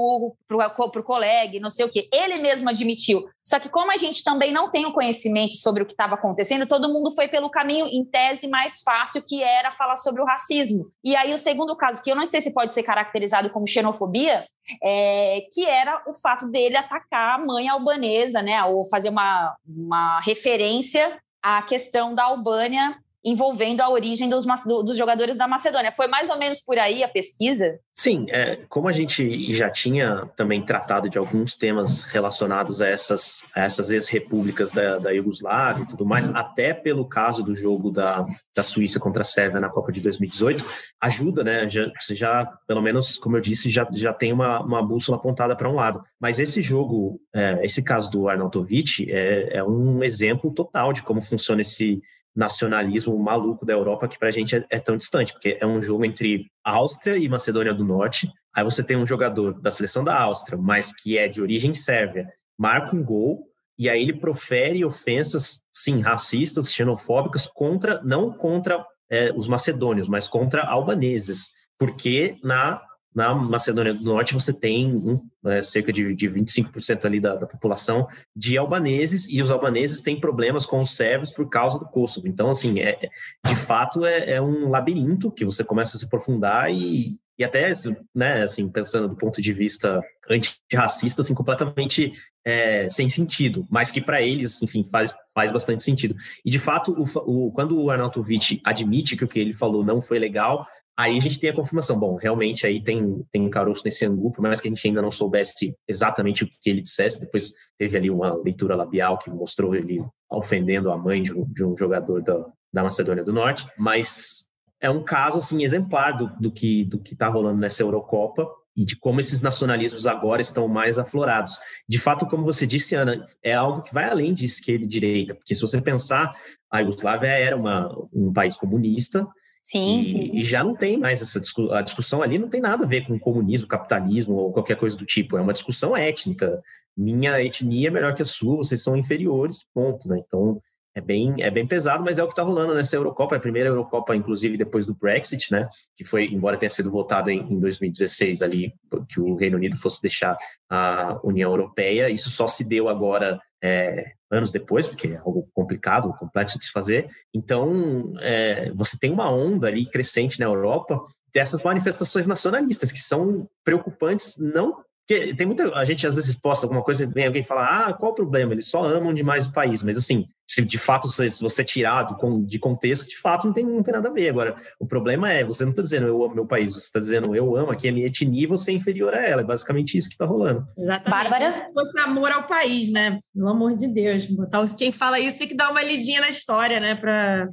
[0.46, 2.08] pro, pro colega, não sei o quê.
[2.12, 3.24] Ele mesmo admitiu.
[3.44, 6.66] Só que como a gente também não tem o conhecimento sobre o que estava acontecendo,
[6.66, 10.90] todo mundo foi pelo caminho, em tese, mais fácil, que era falar sobre o racismo.
[11.04, 14.44] E aí o segundo caso, que eu não sei se pode ser caracterizado como xenofobia,
[14.82, 18.64] é, que era o fato dele atacar a mãe albanesa, né?
[18.64, 24.46] Ou fazer uma, uma referência à questão da Albânia envolvendo a origem dos,
[24.84, 25.90] dos jogadores da Macedônia.
[25.90, 27.80] Foi mais ou menos por aí a pesquisa?
[27.92, 33.42] Sim, é, como a gente já tinha também tratado de alguns temas relacionados a essas,
[33.54, 38.62] essas ex-repúblicas da, da Iugoslávia e tudo mais, até pelo caso do jogo da, da
[38.62, 40.64] Suíça contra a Sérvia na Copa de 2018,
[41.00, 41.66] ajuda, né?
[41.66, 45.56] Já, você já, pelo menos, como eu disse, já, já tem uma, uma bússola apontada
[45.56, 46.00] para um lado.
[46.20, 51.20] Mas esse jogo, é, esse caso do Arnautovic, é, é um exemplo total de como
[51.20, 52.00] funciona esse
[52.36, 55.80] nacionalismo maluco da Europa que para a gente é, é, tão distante, porque é um
[55.80, 58.30] jogo entre Áustria e Macedônia do Norte.
[58.54, 62.28] Aí você tem um jogador da seleção da Áustria, mas que é de origem sérvia,
[62.58, 63.46] marca um gol
[63.78, 70.28] e aí ele profere ofensas, sim, racistas, xenofóbicas, contra, não contra é, os macedônios, mas
[70.28, 72.80] contra albaneses, porque na
[73.16, 77.46] na Macedônia do Norte você tem um, é, cerca de, de 25% ali da, da,
[77.46, 82.28] população de albaneses, e os albaneses têm problemas com os sérvios por causa do Kosovo.
[82.28, 83.08] Então, assim, é,
[83.46, 87.72] de fato é, é um labirinto que você começa a se aprofundar e, e até,
[88.14, 92.12] né, assim, pensando do ponto de vista antirracista, assim, completamente
[92.44, 96.14] é, sem sentido, mas que para eles, enfim, faz, faz bastante sentido.
[96.44, 100.02] E, de fato, o, o, quando o Arnautovic admite que o que ele falou não
[100.02, 100.66] foi legal,
[100.98, 104.40] Aí a gente tem a confirmação, bom, realmente aí tem, tem caroço nesse angu, por
[104.40, 108.10] mais que a gente ainda não soubesse exatamente o que ele dissesse, depois teve ali
[108.10, 112.46] uma leitura labial que mostrou ele ofendendo a mãe de um, de um jogador da,
[112.72, 114.46] da Macedônia do Norte, mas
[114.80, 118.84] é um caso, assim, exemplar do, do que do que está rolando nessa Eurocopa e
[118.84, 121.58] de como esses nacionalismos agora estão mais aflorados.
[121.88, 125.34] De fato, como você disse, Ana, é algo que vai além de esquerda e direita,
[125.34, 126.34] porque se você pensar,
[126.70, 129.26] a Iugoslávia era uma, um país comunista,
[129.66, 130.00] Sim.
[130.00, 132.86] E, e, já não tem mais essa discussão, a discussão ali não tem nada a
[132.86, 135.36] ver com comunismo, capitalismo ou qualquer coisa do tipo.
[135.36, 136.62] É uma discussão étnica.
[136.96, 140.08] Minha etnia é melhor que a sua, vocês são inferiores, ponto.
[140.08, 140.22] Né?
[140.24, 140.62] Então
[140.94, 143.34] é bem, é bem pesado, mas é o que está rolando nessa Eurocopa.
[143.34, 145.68] É a primeira Eurocopa, inclusive, depois do Brexit, né?
[145.96, 148.72] Que foi, embora tenha sido votado em, em 2016 ali,
[149.08, 150.36] que o Reino Unido fosse deixar
[150.70, 152.08] a União Europeia.
[152.08, 156.72] Isso só se deu agora é, anos depois, porque é algo complicado, complexo de se
[156.72, 157.08] fazer.
[157.34, 161.00] Então, é, você tem uma onda ali crescente na Europa
[161.34, 166.66] dessas manifestações nacionalistas que são preocupantes não porque tem muita a gente às vezes posta
[166.66, 168.52] alguma coisa, vem alguém falar, ah, qual o problema?
[168.52, 172.42] Eles só amam demais o país, mas assim, se de fato se você tirar do,
[172.44, 174.28] de contexto, de fato não tem, não tem nada a ver.
[174.28, 177.34] Agora, o problema é, você não está dizendo eu amo meu país, você está dizendo
[177.34, 179.42] eu amo aqui a minha etnia e você é inferior a ela.
[179.42, 180.66] É basicamente isso que está rolando.
[180.78, 181.10] Exatamente.
[181.10, 181.52] Bárbara?
[181.52, 183.18] Se fosse amor ao país, né?
[183.34, 184.26] Pelo amor de Deus.
[184.26, 186.94] Botar, quem fala isso tem que dar uma lidinha na história, né?
[186.94, 187.48] Para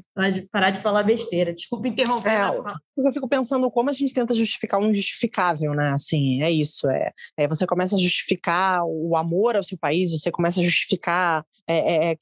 [0.51, 1.53] parar de falar besteira.
[1.53, 2.29] Desculpa interromper.
[2.29, 2.47] É,
[2.97, 5.91] eu fico pensando como a gente tenta justificar o injustificável, né?
[5.91, 6.87] Assim, é isso.
[6.89, 11.43] É, é você começa a justificar o amor ao seu país, você começa a justificar
[11.67, 12.15] é, é, é,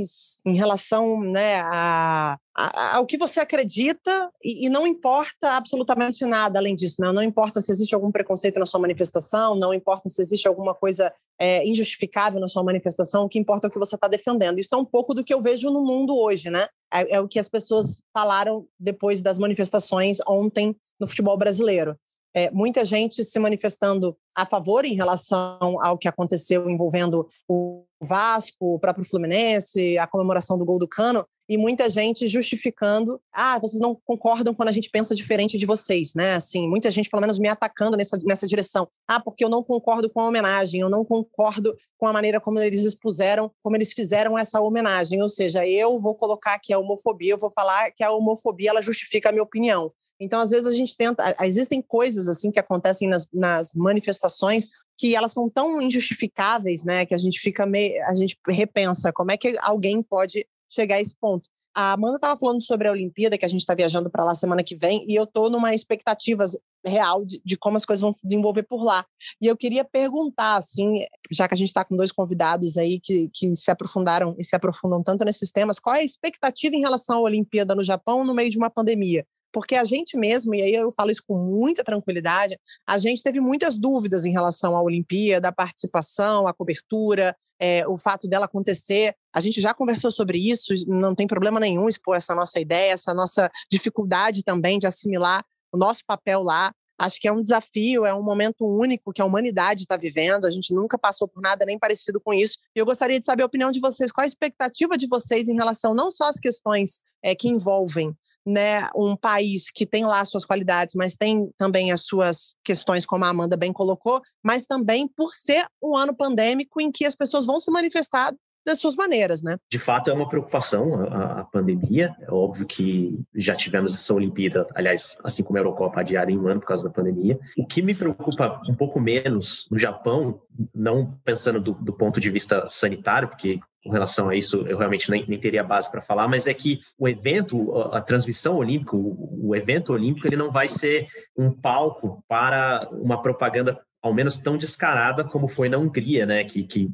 [0.00, 6.24] questões em relação né, a, a, ao que você acredita e, e, não importa absolutamente
[6.24, 7.00] nada além disso.
[7.00, 7.12] Né?
[7.12, 11.12] Não importa se existe algum preconceito na sua manifestação, não importa se existe alguma coisa
[11.38, 14.58] é, injustificável na sua manifestação, o que importa é o que você está defendendo.
[14.58, 16.66] Isso é um pouco do que eu vejo no mundo hoje, né?
[16.92, 21.96] É, é o que as pessoas falaram depois das manifestações ontem no futebol brasileiro
[22.34, 28.74] é, muita gente se manifestando a favor em relação ao que aconteceu envolvendo o Vasco,
[28.74, 33.80] o próprio Fluminense, a comemoração do gol do Cano, e muita gente justificando, ah, vocês
[33.80, 36.34] não concordam quando a gente pensa diferente de vocês, né?
[36.34, 38.86] Assim, muita gente pelo menos me atacando nessa, nessa direção.
[39.08, 42.60] Ah, porque eu não concordo com a homenagem, eu não concordo com a maneira como
[42.60, 47.32] eles expuseram, como eles fizeram essa homenagem, ou seja, eu vou colocar aqui a homofobia,
[47.32, 49.92] eu vou falar que a homofobia ela justifica a minha opinião.
[50.20, 51.34] Então, às vezes, a gente tenta.
[51.42, 57.06] Existem coisas assim que acontecem nas, nas manifestações que elas são tão injustificáveis, né?
[57.06, 58.04] Que a gente fica meio.
[58.06, 61.48] A gente repensa como é que alguém pode chegar a esse ponto.
[61.74, 64.62] A Amanda estava falando sobre a Olimpíada, que a gente está viajando para lá semana
[64.62, 66.44] que vem, e eu estou numa expectativa
[66.84, 69.06] real de, de, como as coisas vão se desenvolver por lá.
[69.40, 73.30] E eu queria perguntar, assim, já que a gente está com dois convidados aí que,
[73.32, 77.18] que se aprofundaram e se aprofundam tanto nesses temas, qual é a expectativa em relação
[77.18, 79.24] à Olimpíada no Japão no meio de uma pandemia?
[79.52, 83.40] Porque a gente mesmo, e aí eu falo isso com muita tranquilidade, a gente teve
[83.40, 89.14] muitas dúvidas em relação à Olimpíada, a participação, a cobertura, é, o fato dela acontecer.
[89.32, 93.12] A gente já conversou sobre isso, não tem problema nenhum expor essa nossa ideia, essa
[93.12, 96.72] nossa dificuldade também de assimilar o nosso papel lá.
[96.98, 100.44] Acho que é um desafio, é um momento único que a humanidade está vivendo.
[100.44, 102.58] A gente nunca passou por nada nem parecido com isso.
[102.76, 104.12] E eu gostaria de saber a opinião de vocês.
[104.12, 108.14] Qual a expectativa de vocês em relação não só às questões é, que envolvem
[108.50, 113.24] né, um país que tem lá suas qualidades, mas tem também as suas questões, como
[113.24, 117.46] a Amanda bem colocou, mas também por ser um ano pandêmico em que as pessoas
[117.46, 118.34] vão se manifestar
[118.66, 119.56] das suas maneiras, né?
[119.70, 122.14] De fato, é uma preocupação a, a, pandemia.
[122.20, 126.46] É óbvio que já tivemos essa Olimpíada, aliás, assim como a Eurocopa adiada em um
[126.46, 127.38] ano por causa da pandemia.
[127.56, 130.42] O que me preocupa um pouco menos no Japão,
[130.74, 135.10] não pensando do, do ponto de vista sanitário, porque com relação a isso, eu realmente
[135.10, 139.48] nem, nem teria base para falar, mas é que o evento, a transmissão olímpica, o,
[139.48, 144.56] o, evento olímpico, ele não vai ser um palco para uma propaganda ao menos tão
[144.56, 146.90] descarada como foi na Hungria, né, que, que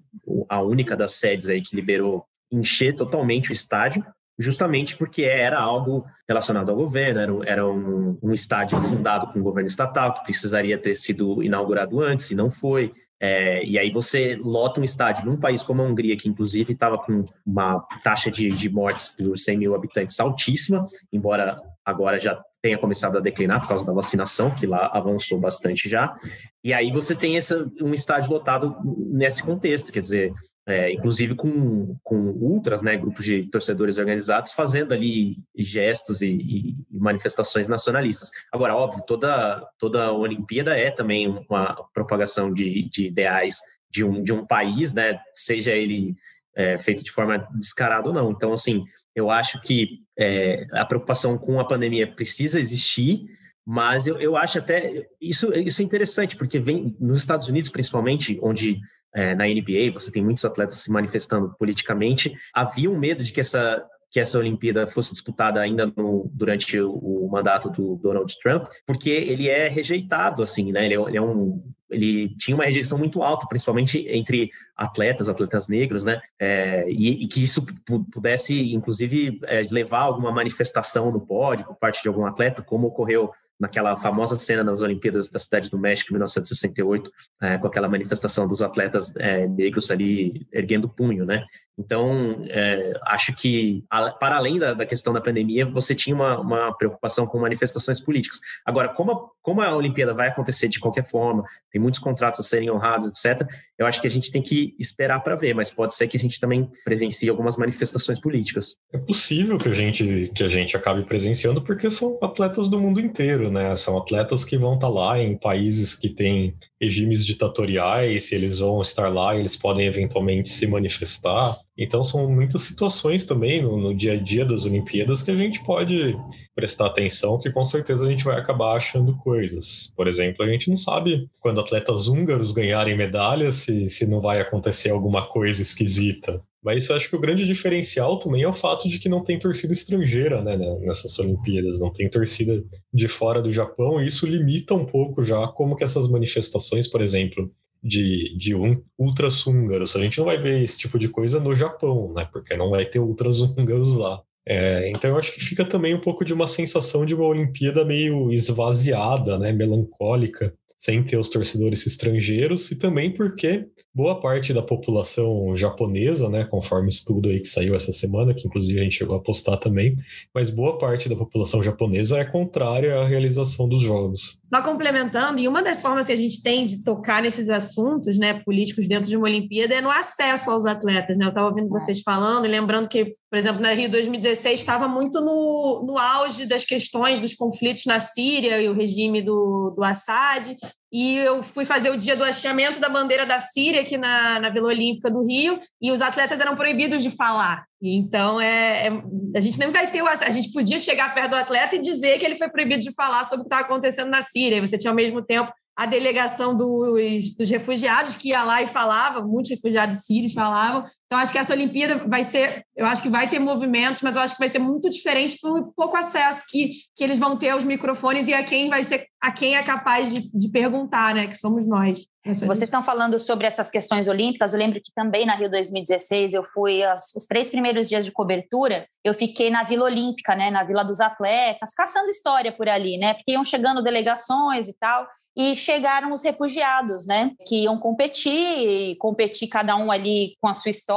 [0.49, 4.05] a única das sedes aí que liberou encher totalmente o estádio,
[4.39, 9.43] justamente porque era algo relacionado ao governo, era, era um, um estádio fundado com o
[9.43, 12.93] governo estatal, que precisaria ter sido inaugurado antes, e não foi.
[13.21, 16.99] É, e aí você lota um estádio num país como a Hungria, que inclusive estava
[16.99, 22.77] com uma taxa de, de mortes por 100 mil habitantes altíssima, embora agora já tenha
[22.77, 26.17] começado a declinar por causa da vacinação, que lá avançou bastante já.
[26.63, 28.77] E aí você tem essa, um estádio lotado
[29.13, 30.33] nesse contexto, quer dizer,
[30.67, 36.75] é, inclusive com, com ultras, né, grupos de torcedores organizados, fazendo ali gestos e, e,
[36.91, 38.31] manifestações nacionalistas.
[38.53, 44.33] Agora, óbvio, toda, toda Olimpíada é também uma propagação de, de ideais de um, de
[44.33, 46.17] um país, né, seja ele
[46.57, 48.33] é, feito de forma descarada ou não.
[48.33, 53.25] Então, assim, eu acho que é, a preocupação com a pandemia precisa existir,
[53.65, 58.39] mas eu, eu acho até isso, isso é interessante, porque vem nos Estados Unidos, principalmente,
[58.43, 58.81] onde
[59.17, 62.37] é, na NBA, você tem muitos atletas se manifestando politicamente.
[62.55, 66.93] Havia um medo de que essa que essa Olimpíada fosse disputada ainda no, durante o,
[66.93, 70.85] o, mandato do Donald Trump, porque ele é rejeitado, assim, né?
[70.87, 75.69] Ele é, ele é, um ele tinha uma rejeição muito alta, principalmente entre atletas, atletas
[75.69, 76.21] negros, né?
[76.39, 77.65] É, e, e, que isso
[78.13, 83.31] pudesse, inclusive, é, levar alguma manifestação no pódio por parte de algum atleta, como ocorreu
[83.59, 87.11] naquela famosa cena nas Olimpíadas da Cidade do México, em 1968,
[87.43, 91.45] é, com aquela manifestação dos atletas é, negros ali erguendo punho, né?
[91.79, 96.41] Então, é, acho que, a, para além da, da, questão da pandemia, você tinha uma,
[96.41, 98.41] uma, preocupação com manifestações políticas.
[98.65, 102.43] Agora, como a, como a Olimpíada vai acontecer de qualquer forma, tem muitos contratos a
[102.43, 103.47] serem honrados, etc.,
[103.79, 106.21] eu acho que a gente tem que esperar para ver, mas pode ser que a
[106.21, 108.77] gente também presencie algumas manifestações políticas.
[108.91, 113.01] É possível que a gente, que a gente acabe presenciando, porque são atletas do mundo
[113.01, 113.75] inteiro, né?
[113.77, 118.83] São atletas que vão estar tá lá em países que têm regimes ditatoriais, eles vão
[118.83, 121.59] estar lá, eles podem eventualmente se manifestar.
[121.77, 125.63] Então são muitas situações também no, no, dia a dia das Olimpíadas que a gente
[125.65, 126.17] pode
[126.55, 129.93] prestar atenção, que com certeza a gente vai acabar achando coisas.
[129.97, 134.41] Por exemplo, a gente não sabe quando atletas húngaros ganharem medalhas se, se não vai
[134.41, 136.43] acontecer alguma coisa esquisita.
[136.67, 139.73] Mas acho que o grande diferencial também é o fato de que não tem torcida
[139.73, 142.61] estrangeira né, né, nessas Olimpíadas, não tem torcida
[142.93, 147.01] de fora do Japão, e isso limita um pouco já como que essas manifestações, por
[147.01, 147.49] exemplo,
[147.81, 148.53] de, de
[148.99, 152.57] ultras húngaros, a gente não vai ver esse tipo de coisa no Japão, né, porque
[152.57, 154.21] não vai ter ultras húngaros lá.
[154.45, 157.85] É, então eu acho que fica também um pouco de uma sensação de uma Olimpíada
[157.85, 164.61] meio esvaziada, né, melancólica, sem ter os torcedores estrangeiros, e também porque boa parte da
[164.61, 169.17] população japonesa, né, conforme estudo aí que saiu essa semana, que inclusive a gente chegou
[169.17, 169.97] a postar também,
[170.35, 174.39] mas boa parte da população japonesa é contrária à realização dos jogos.
[174.45, 178.35] Só complementando, e uma das formas que a gente tem de tocar nesses assuntos, né,
[178.45, 181.25] políticos dentro de uma Olimpíada é no acesso aos atletas, né?
[181.25, 185.21] Eu estava ouvindo vocês falando e lembrando que, por exemplo, na Rio 2016 estava muito
[185.23, 190.55] no, no auge das questões dos conflitos na Síria e o regime do, do Assad,
[190.99, 194.49] e eu fui fazer o dia do hasteamento da bandeira da Síria aqui na, na
[194.49, 197.67] Vila Olímpica do Rio, e os atletas eram proibidos de falar.
[197.83, 199.03] Então, é, é,
[199.37, 202.19] a gente nem vai ter o, A gente podia chegar perto do atleta e dizer
[202.19, 204.59] que ele foi proibido de falar sobre o que está acontecendo na Síria.
[204.67, 209.21] Você tinha, ao mesmo tempo, a delegação dos, dos refugiados que ia lá e falava,
[209.21, 210.87] muitos refugiados sírios falavam.
[211.07, 214.23] Então, acho que essa Olimpíada vai ser, eu acho que vai ter movimentos, mas eu
[214.23, 217.63] acho que vai ser muito diferente pelo pouco acesso que, que eles vão ter aos
[217.63, 221.29] microfones e a quem vai ser, a quem é capaz de, de perguntar, né?
[221.29, 222.01] Que somos nós.
[222.35, 224.53] Vocês estão falando sobre essas questões olímpicas.
[224.53, 228.11] Eu lembro que também na Rio 2016 eu fui as, os três primeiros dias de
[228.11, 228.87] cobertura.
[229.05, 233.15] Eu fiquei na Vila Olímpica, né, na Vila dos Atletas, caçando história por ali, né,
[233.15, 239.49] porque iam chegando delegações e tal, e chegaram os refugiados, né, que iam competir, competir
[239.49, 240.96] cada um ali com a sua história.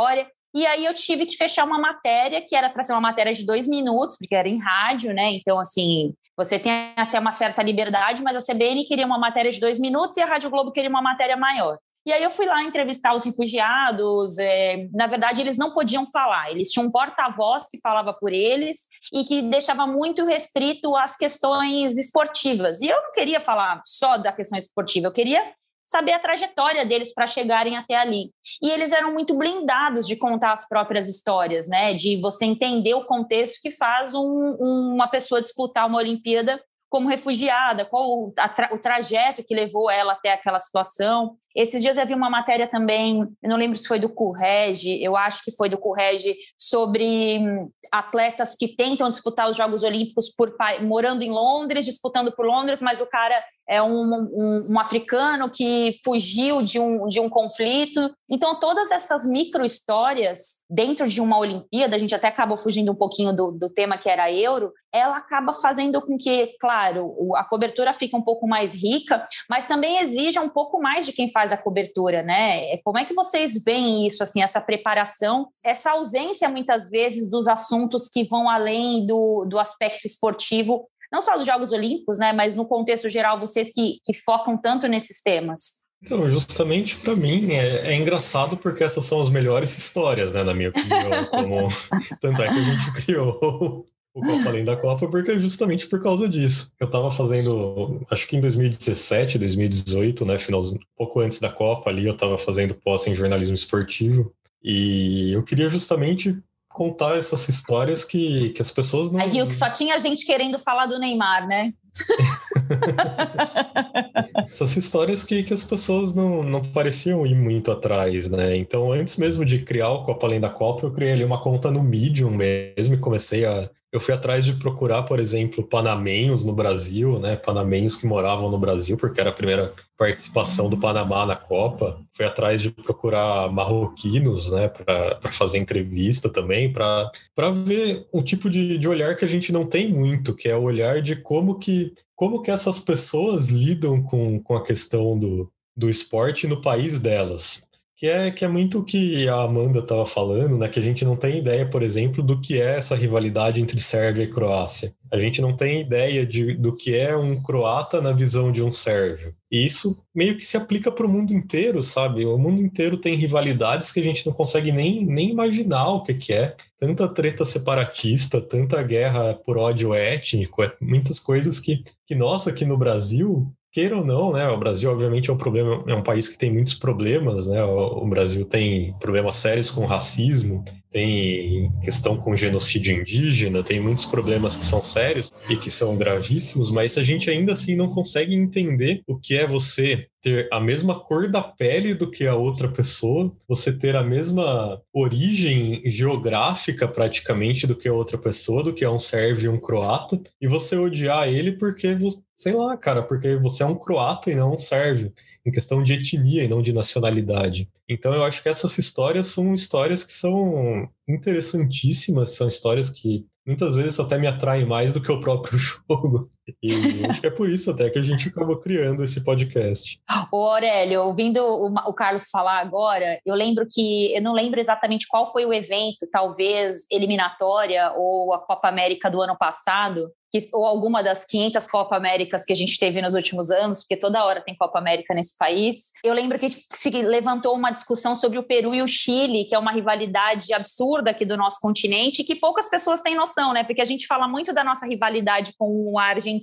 [0.53, 3.45] E aí eu tive que fechar uma matéria que era para ser uma matéria de
[3.45, 5.31] dois minutos, porque era em rádio, né?
[5.33, 9.59] Então, assim, você tem até uma certa liberdade, mas a CBN queria uma matéria de
[9.59, 11.77] dois minutos e a Rádio Globo queria uma matéria maior.
[12.05, 14.39] E aí eu fui lá entrevistar os refugiados.
[14.39, 16.49] É, na verdade, eles não podiam falar.
[16.49, 21.97] Eles tinham um porta-voz que falava por eles e que deixava muito restrito às questões
[21.97, 22.81] esportivas.
[22.81, 25.07] E eu não queria falar só da questão esportiva.
[25.07, 25.43] Eu queria
[25.89, 28.31] saber a trajetória deles para chegarem até ali.
[28.61, 31.95] E eles eram muito blindados de contar as próprias histórias, né?
[31.95, 37.85] De você entender o contexto que faz um, uma pessoa disputar uma Olimpíada como refugiada,
[37.85, 38.33] qual o,
[38.71, 41.37] o trajeto que levou ela até aquela situação.
[41.55, 45.43] Esses dias eu vi uma matéria também, não lembro se foi do Currege, eu acho
[45.43, 51.23] que foi do Currege, sobre hum, atletas que tentam disputar os Jogos Olímpicos por morando
[51.23, 56.63] em Londres, disputando por Londres, mas o cara é um, um, um, africano que fugiu
[56.63, 58.11] de um, de um conflito.
[58.27, 63.31] Então, todas essas micro-histórias dentro de uma Olimpíada, a gente até acabou fugindo um pouquinho
[63.31, 68.15] do, do tema que era euro, ela acaba fazendo com que, claro, a cobertura fique
[68.15, 71.57] um pouco mais rica, mas também exija um pouco mais de quem faz faz a
[71.57, 72.73] cobertura, né?
[72.73, 77.47] É, como é que vocês veem isso, assim, essa preparação, essa ausência muitas vezes dos
[77.47, 82.33] assuntos que vão além do, do aspecto esportivo, não só dos Jogos Olímpicos, né?
[82.33, 85.87] Mas no contexto geral, vocês que, que focam tanto nesses temas.
[86.03, 90.53] Então, justamente para mim é, é, engraçado porque essas são as melhores histórias, né, na
[90.53, 91.25] minha opinião.
[91.27, 91.69] Como...
[92.19, 93.85] Tanto é que a gente criou
[94.19, 96.71] o Copa Além da Copa, porque justamente por causa disso.
[96.79, 101.89] Eu estava fazendo, acho que em 2017, 2018, né, final, um pouco antes da Copa
[101.89, 104.31] ali, eu estava fazendo pós em jornalismo esportivo.
[104.63, 106.37] E eu queria justamente
[106.69, 109.19] contar essas histórias que, que as pessoas não.
[109.19, 111.73] Aí viu que só tinha gente querendo falar do Neymar, né?
[114.49, 118.55] essas histórias que, que as pessoas não, não pareciam ir muito atrás, né?
[118.55, 121.71] Então, antes mesmo de criar o Copa Além da Copa, eu criei ali uma conta
[121.71, 126.53] no Medium mesmo e comecei a eu fui atrás de procurar, por exemplo, panamenhos no
[126.53, 127.35] Brasil, né?
[127.35, 131.99] Panamenhos que moravam no Brasil, porque era a primeira participação do Panamá na Copa.
[132.13, 134.67] Fui atrás de procurar marroquinos, né?
[134.67, 137.11] Para fazer entrevista também, para
[137.51, 140.63] ver um tipo de, de olhar que a gente não tem muito, que é o
[140.63, 145.89] olhar de como que, como que essas pessoas lidam com, com a questão do, do
[145.89, 147.68] esporte no país delas
[147.99, 150.69] que é, que é muito o que a Amanda estava falando, né?
[150.69, 154.23] Que a gente não tem ideia, por exemplo, do que é essa rivalidade entre Sérvia
[154.23, 154.95] e Croácia.
[155.11, 158.71] A gente não tem ideia de, do que é um croata na visão de um
[158.71, 159.35] sérvio.
[159.51, 162.25] E isso meio que se aplica para o mundo inteiro, sabe?
[162.25, 166.13] O mundo inteiro tem rivalidades que a gente não consegue nem, nem imaginar o que,
[166.13, 166.55] que é.
[166.79, 172.63] Tanta treta separatista, tanta guerra por ódio étnico, é muitas coisas que, que nossa, aqui
[172.63, 174.47] no Brasil, queira ou não, né?
[174.49, 177.63] O Brasil, obviamente, é um problema, é um país que tem muitos problemas, né?
[177.63, 184.57] O, Brasil tem problemas sérios com racismo, tem questão com genocídio indígena, tem muitos problemas
[184.57, 189.01] que são sérios e que são gravíssimos, mas a gente ainda assim não consegue entender
[189.07, 193.31] o que é você ter a mesma cor da pele do que a outra pessoa,
[193.47, 198.89] você ter a mesma origem geográfica praticamente do que a outra pessoa, do que é
[198.89, 201.97] um sérvio e um croata, e você odiar ele porque,
[202.35, 205.13] sei lá, cara, porque você é um croata e não um sérvio
[205.45, 207.69] em questão de etnia e não de nacionalidade.
[207.87, 213.75] Então eu acho que essas histórias são histórias que são interessantíssimas, são histórias que muitas
[213.75, 216.31] vezes até me atraem mais do que o próprio jogo.
[216.61, 219.99] E acho que é por isso até que a gente acabou criando esse podcast.
[220.31, 225.31] O Aurélio, ouvindo o, Carlos falar agora, eu lembro que eu não lembro exatamente qual
[225.31, 231.01] foi o evento, talvez eliminatória ou a Copa América do ano passado, que, ou alguma
[231.01, 234.55] das 500 Copa Américas que a gente teve nos últimos anos, porque toda hora tem
[234.55, 235.91] Copa América nesse país.
[236.03, 239.59] Eu lembro que se levantou uma discussão sobre o Peru e o Chile, que é
[239.59, 243.63] uma rivalidade absurda aqui do nosso continente, que poucas pessoas têm noção, né?
[243.63, 246.38] Porque a gente fala muito da nossa rivalidade com a Argentina,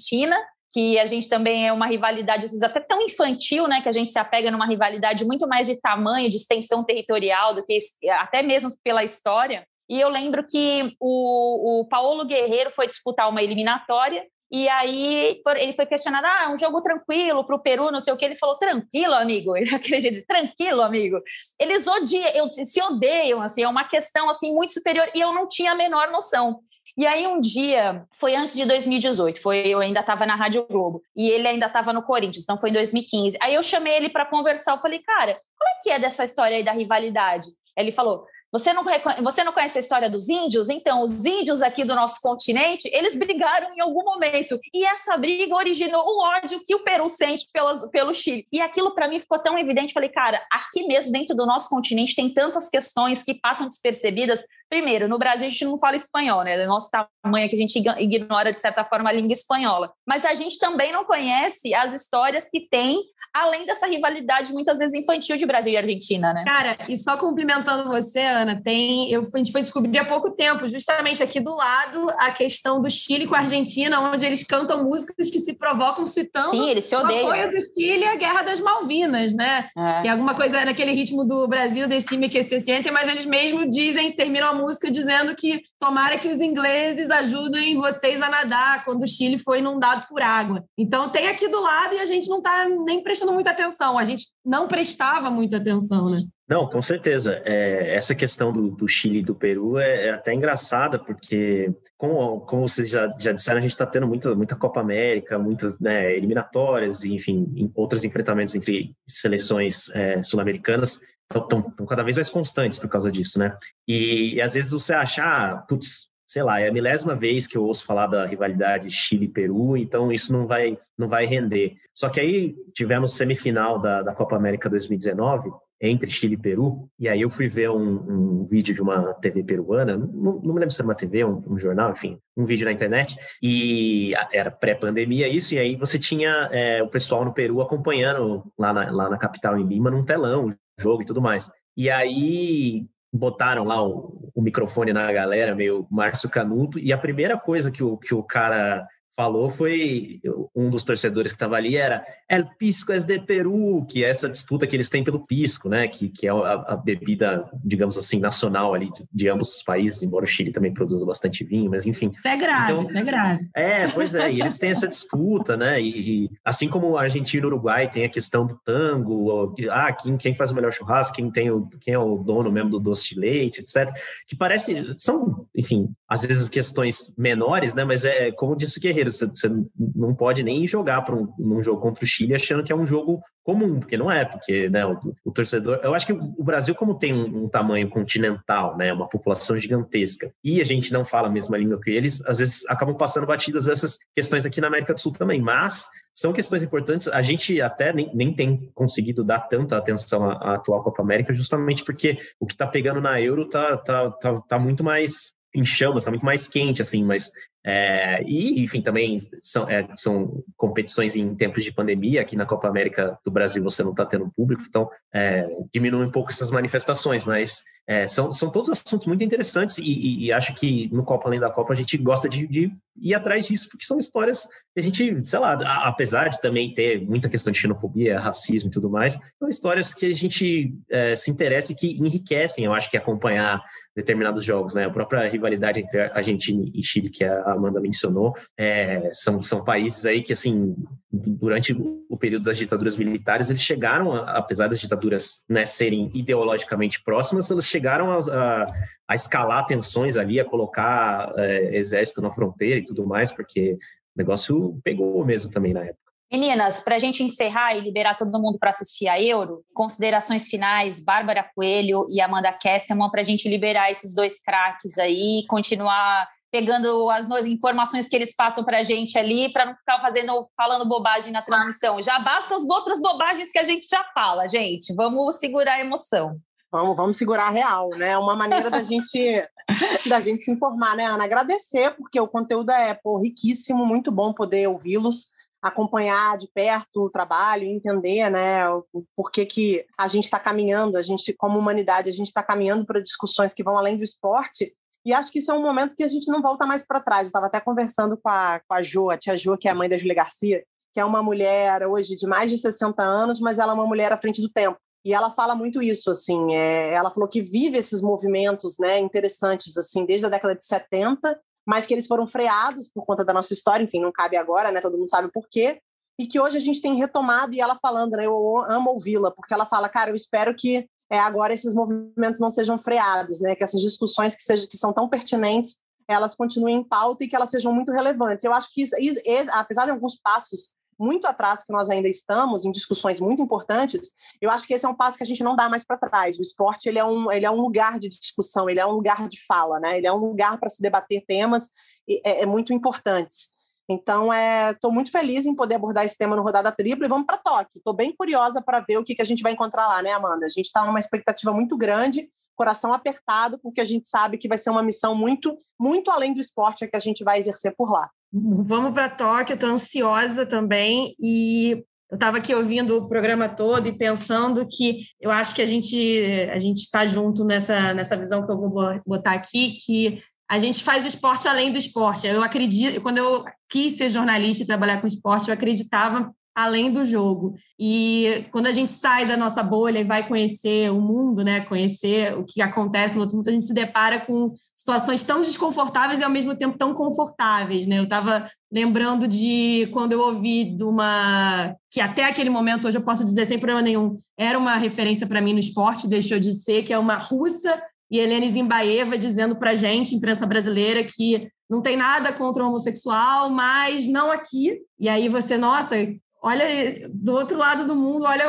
[0.72, 3.80] que a gente também é uma rivalidade, às vezes até tão infantil, né?
[3.80, 7.64] Que a gente se apega numa rivalidade muito mais de tamanho, de extensão territorial, do
[7.64, 7.78] que
[8.10, 9.66] até mesmo pela história.
[9.88, 15.72] E eu lembro que o, o Paulo Guerreiro foi disputar uma eliminatória e aí ele
[15.74, 18.24] foi questionado: ah, um jogo tranquilo para o Peru, não sei o que.
[18.24, 19.56] Ele falou: tranquilo, amigo.
[19.56, 21.20] Ele acredita, tranquilo, amigo.
[21.60, 25.08] Eles odiam, se odeiam, assim, é uma questão assim muito superior.
[25.14, 26.60] E eu não tinha a menor noção.
[26.96, 31.02] E aí um dia, foi antes de 2018, foi eu ainda estava na Rádio Globo
[31.14, 33.36] e ele ainda estava no Corinthians, então foi em 2015.
[33.42, 36.56] Aí eu chamei ele para conversar, eu falei: "Cara, qual é que é dessa história
[36.56, 38.26] aí da rivalidade?" Ele falou:
[38.56, 38.84] você não,
[39.22, 40.70] você não conhece a história dos índios?
[40.70, 44.58] Então, os índios aqui do nosso continente, eles brigaram em algum momento.
[44.72, 48.46] E essa briga originou o ódio que o Peru sente pelo, pelo Chile.
[48.50, 49.92] E aquilo para mim ficou tão evidente.
[49.92, 54.44] Falei, cara, aqui mesmo, dentro do nosso continente, tem tantas questões que passam despercebidas.
[54.68, 56.58] Primeiro, no Brasil a gente não fala espanhol, né?
[56.58, 59.90] Do nosso tamanho que a gente ignora, de certa forma, a língua espanhola.
[60.06, 62.98] Mas a gente também não conhece as histórias que tem
[63.36, 66.42] além dessa rivalidade muitas vezes infantil de Brasil e Argentina, né?
[66.44, 70.66] Cara, e só complementando você, Ana, tem, eu, a gente foi descobrir há pouco tempo,
[70.66, 75.28] justamente aqui do lado, a questão do Chile com a Argentina, onde eles cantam músicas
[75.28, 77.26] que se provocam citando Sim, eles se odeiam.
[77.26, 79.68] o apoio do Chile e a Guerra das Malvinas, né?
[79.76, 80.00] É.
[80.00, 82.56] Que é alguma coisa naquele ritmo do Brasil, decime que se
[82.90, 88.28] mas eles mesmo dizem, terminam música dizendo que tomara que os ingleses ajudem vocês a
[88.28, 90.64] nadar quando o Chile foi inundado por água.
[90.76, 93.98] Então tem aqui do lado e a gente não está nem prestando muita atenção.
[93.98, 96.22] A gente não prestava muita atenção, né?
[96.48, 97.42] Não, com certeza.
[97.44, 102.40] É, essa questão do, do, Chile e do Peru é, é, até engraçada, porque, como,
[102.42, 106.14] como vocês já, já disseram, a gente está tendo muita, muita Copa América, muitas né,
[106.16, 111.00] eliminatórias, e, enfim, outros enfrentamentos entre seleções é, sul-americanas
[111.34, 113.56] estão cada vez mais constantes por causa disso, né?
[113.88, 117.56] E, e às vezes você acha, ah, putz, sei lá, é a milésima vez que
[117.56, 121.76] eu ouço falar da rivalidade Chile-Peru, então isso não vai, não vai render.
[121.92, 127.08] Só que aí tivemos semifinal da, da Copa América 2019, entre Chile e Peru, e
[127.08, 130.70] aí eu fui ver um, um vídeo de uma TV peruana, não, não, me lembro
[130.70, 135.28] se era uma TV, um, um, jornal, enfim, um vídeo na internet, e era pré-pandemia
[135.28, 139.18] isso, e aí você tinha é, o pessoal no Peru acompanhando lá na, lá na
[139.18, 140.50] capital, em Lima, num telão, o
[140.80, 141.50] jogo e tudo mais.
[141.76, 147.38] E aí botaram lá o, o microfone na galera, meio Márcio Canuto, e a primeira
[147.38, 148.86] coisa que o, que o cara
[149.16, 150.20] falou foi
[150.54, 154.28] um dos torcedores que estava ali era El Pisco é de Peru, que é essa
[154.28, 155.88] disputa que eles têm pelo pisco, né?
[155.88, 160.02] Que, que é a, a bebida, digamos assim, nacional ali de, de, ambos os países,
[160.02, 162.10] embora o Chile também produza bastante vinho, mas enfim.
[162.10, 163.48] Isso é grave, então, isso é grave.
[163.54, 165.80] É, pois é, e eles têm essa disputa, né?
[165.80, 169.92] E, e assim como a Argentina e o Uruguai tem a questão do tango, ah,
[169.92, 172.80] quem, quem faz o melhor churrasco, quem tem o, quem é o dono mesmo do
[172.80, 173.92] doce de leite, etc.
[174.26, 177.84] Que parece, são, enfim, às vezes questões menores, né?
[177.84, 179.50] Mas é como disse o Guerreiro você, você
[179.94, 182.86] não pode nem jogar para um, num jogo contra o Chile achando que é um
[182.86, 185.78] jogo comum, porque não é, porque né, o, o torcedor.
[185.82, 190.32] Eu acho que o Brasil, como tem um, um, tamanho continental, né, uma população gigantesca,
[190.42, 193.68] e a gente não fala a mesma língua que eles, às vezes acabam passando batidas
[193.68, 197.06] essas questões aqui na América do Sul também, mas são questões importantes.
[197.06, 201.32] A gente até nem, nem tem conseguido dar tanta atenção à, à atual Copa América,
[201.32, 205.64] justamente porque o que está pegando na Euro tá, tá, tá, tá muito mais em
[205.64, 207.30] chamas, está muito mais quente, assim, mas
[207.68, 212.20] é, e, enfim, também são, é, são competições em tempos de pandemia.
[212.20, 216.10] Aqui na Copa América do Brasil você não está tendo público, então é, diminui um
[216.10, 220.52] pouco essas manifestações, mas é, são, são todos assuntos muito interessantes e, e, e, acho
[220.54, 223.84] que no Copa Além da Copa a gente gosta de, de, ir atrás disso, porque
[223.84, 225.52] são histórias que a gente, sei lá,
[225.86, 230.06] apesar de também ter muita questão de xenofobia, racismo e tudo mais, são histórias que
[230.06, 233.62] a gente é, se interessa e que enriquecem, eu acho que acompanhar
[233.94, 234.84] determinados jogos, né?
[234.84, 240.06] A própria rivalidade entre Argentina e Chile, que a Amanda mencionou, é, são, são países
[240.06, 240.74] aí que, assim,
[241.10, 247.02] durante o período das ditaduras militares, eles chegaram, a, apesar das ditaduras né, serem ideologicamente
[247.02, 248.72] próximas, eles chegaram a, a,
[249.08, 253.78] a escalar tensões ali, a colocar é, exército na fronteira e tudo mais, porque o
[254.18, 256.06] negócio pegou mesmo também na época.
[256.30, 261.00] Meninas, para a gente encerrar e liberar todo mundo para assistir a Euro, considerações finais,
[261.00, 266.28] Bárbara Coelho e Amanda Kesterman, para a gente liberar esses dois craques aí e continuar
[266.50, 270.88] pegando as informações que eles passam para a gente ali, para não ficar fazendo, falando
[270.88, 272.00] bobagem na transmissão.
[272.00, 274.94] Já basta as outras bobagens que a gente já fala, gente.
[274.94, 276.38] Vamos segurar a emoção.
[276.70, 278.18] Vamos, vamos segurar a real, né?
[278.18, 279.48] Uma maneira da gente
[280.08, 281.24] da gente se informar, né, Ana?
[281.24, 287.10] Agradecer, porque o conteúdo é pô, riquíssimo, muito bom poder ouvi-los, acompanhar de perto o
[287.10, 292.12] trabalho, entender, né, o porquê que a gente está caminhando, a gente, como humanidade, a
[292.12, 294.72] gente está caminhando para discussões que vão além do esporte
[295.06, 297.22] e acho que isso é um momento que a gente não volta mais para trás.
[297.22, 299.74] Eu estava até conversando com a, com a Jo, a tia Jo, que é a
[299.74, 303.60] mãe da Julia Garcia, que é uma mulher hoje de mais de 60 anos, mas
[303.60, 304.76] ela é uma mulher à frente do tempo.
[305.04, 309.76] E ela fala muito isso, assim, é, ela falou que vive esses movimentos, né, interessantes,
[309.76, 313.54] assim, desde a década de 70, mas que eles foram freados por conta da nossa
[313.54, 315.78] história, enfim, não cabe agora, né, todo mundo sabe por quê,
[316.18, 319.54] e que hoje a gente tem retomado, e ela falando, né, eu amo ouvi-la, porque
[319.54, 323.54] ela fala, cara, eu espero que é, agora esses movimentos não sejam freados, né?
[323.54, 327.36] Que essas discussões que, sejam, que são tão pertinentes, elas continuem em pauta e que
[327.36, 328.44] elas sejam muito relevantes.
[328.44, 329.20] Eu acho que, isso, isso,
[329.52, 334.50] apesar de alguns passos muito atrás que nós ainda estamos, em discussões muito importantes, eu
[334.50, 336.38] acho que esse é um passo que a gente não dá mais para trás.
[336.38, 339.28] O esporte ele é, um, ele é um lugar de discussão, ele é um lugar
[339.28, 339.98] de fala, né?
[339.98, 341.70] ele é um lugar para se debater temas
[342.08, 343.55] é, é muito importantes.
[343.88, 344.28] Então,
[344.72, 347.38] estou é, muito feliz em poder abordar esse tema no Rodada Tripla e vamos para
[347.38, 347.70] Tóquio.
[347.76, 350.44] Estou bem curiosa para ver o que, que a gente vai encontrar lá, né, Amanda?
[350.44, 354.58] A gente está numa expectativa muito grande, coração apertado, porque a gente sabe que vai
[354.58, 358.10] ser uma missão muito, muito além do esporte que a gente vai exercer por lá.
[358.32, 363.96] Vamos para Tóquio, estou ansiosa também e eu estava aqui ouvindo o programa todo e
[363.96, 366.20] pensando que eu acho que a gente
[366.52, 370.82] a gente está junto nessa, nessa visão que eu vou botar aqui, que a gente
[370.82, 372.26] faz o esporte além do esporte.
[372.26, 377.04] Eu acredito, quando eu quis ser jornalista e trabalhar com esporte, eu acreditava além do
[377.04, 377.54] jogo.
[377.78, 382.34] E quando a gente sai da nossa bolha e vai conhecer o mundo, né, conhecer
[382.34, 386.24] o que acontece no outro mundo, a gente se depara com situações tão desconfortáveis e
[386.24, 387.98] ao mesmo tempo tão confortáveis, né?
[387.98, 393.04] Eu estava lembrando de quando eu ouvi de uma que até aquele momento hoje eu
[393.04, 396.82] posso dizer sem problema nenhum, era uma referência para mim no esporte, deixou de ser,
[396.82, 401.82] que é uma russa e Helene Zimbaeva dizendo para a gente, imprensa brasileira, que não
[401.82, 404.80] tem nada contra o homossexual, mas não aqui.
[404.98, 405.96] E aí você, nossa,
[406.42, 406.64] olha
[407.12, 408.44] do outro lado do mundo, olha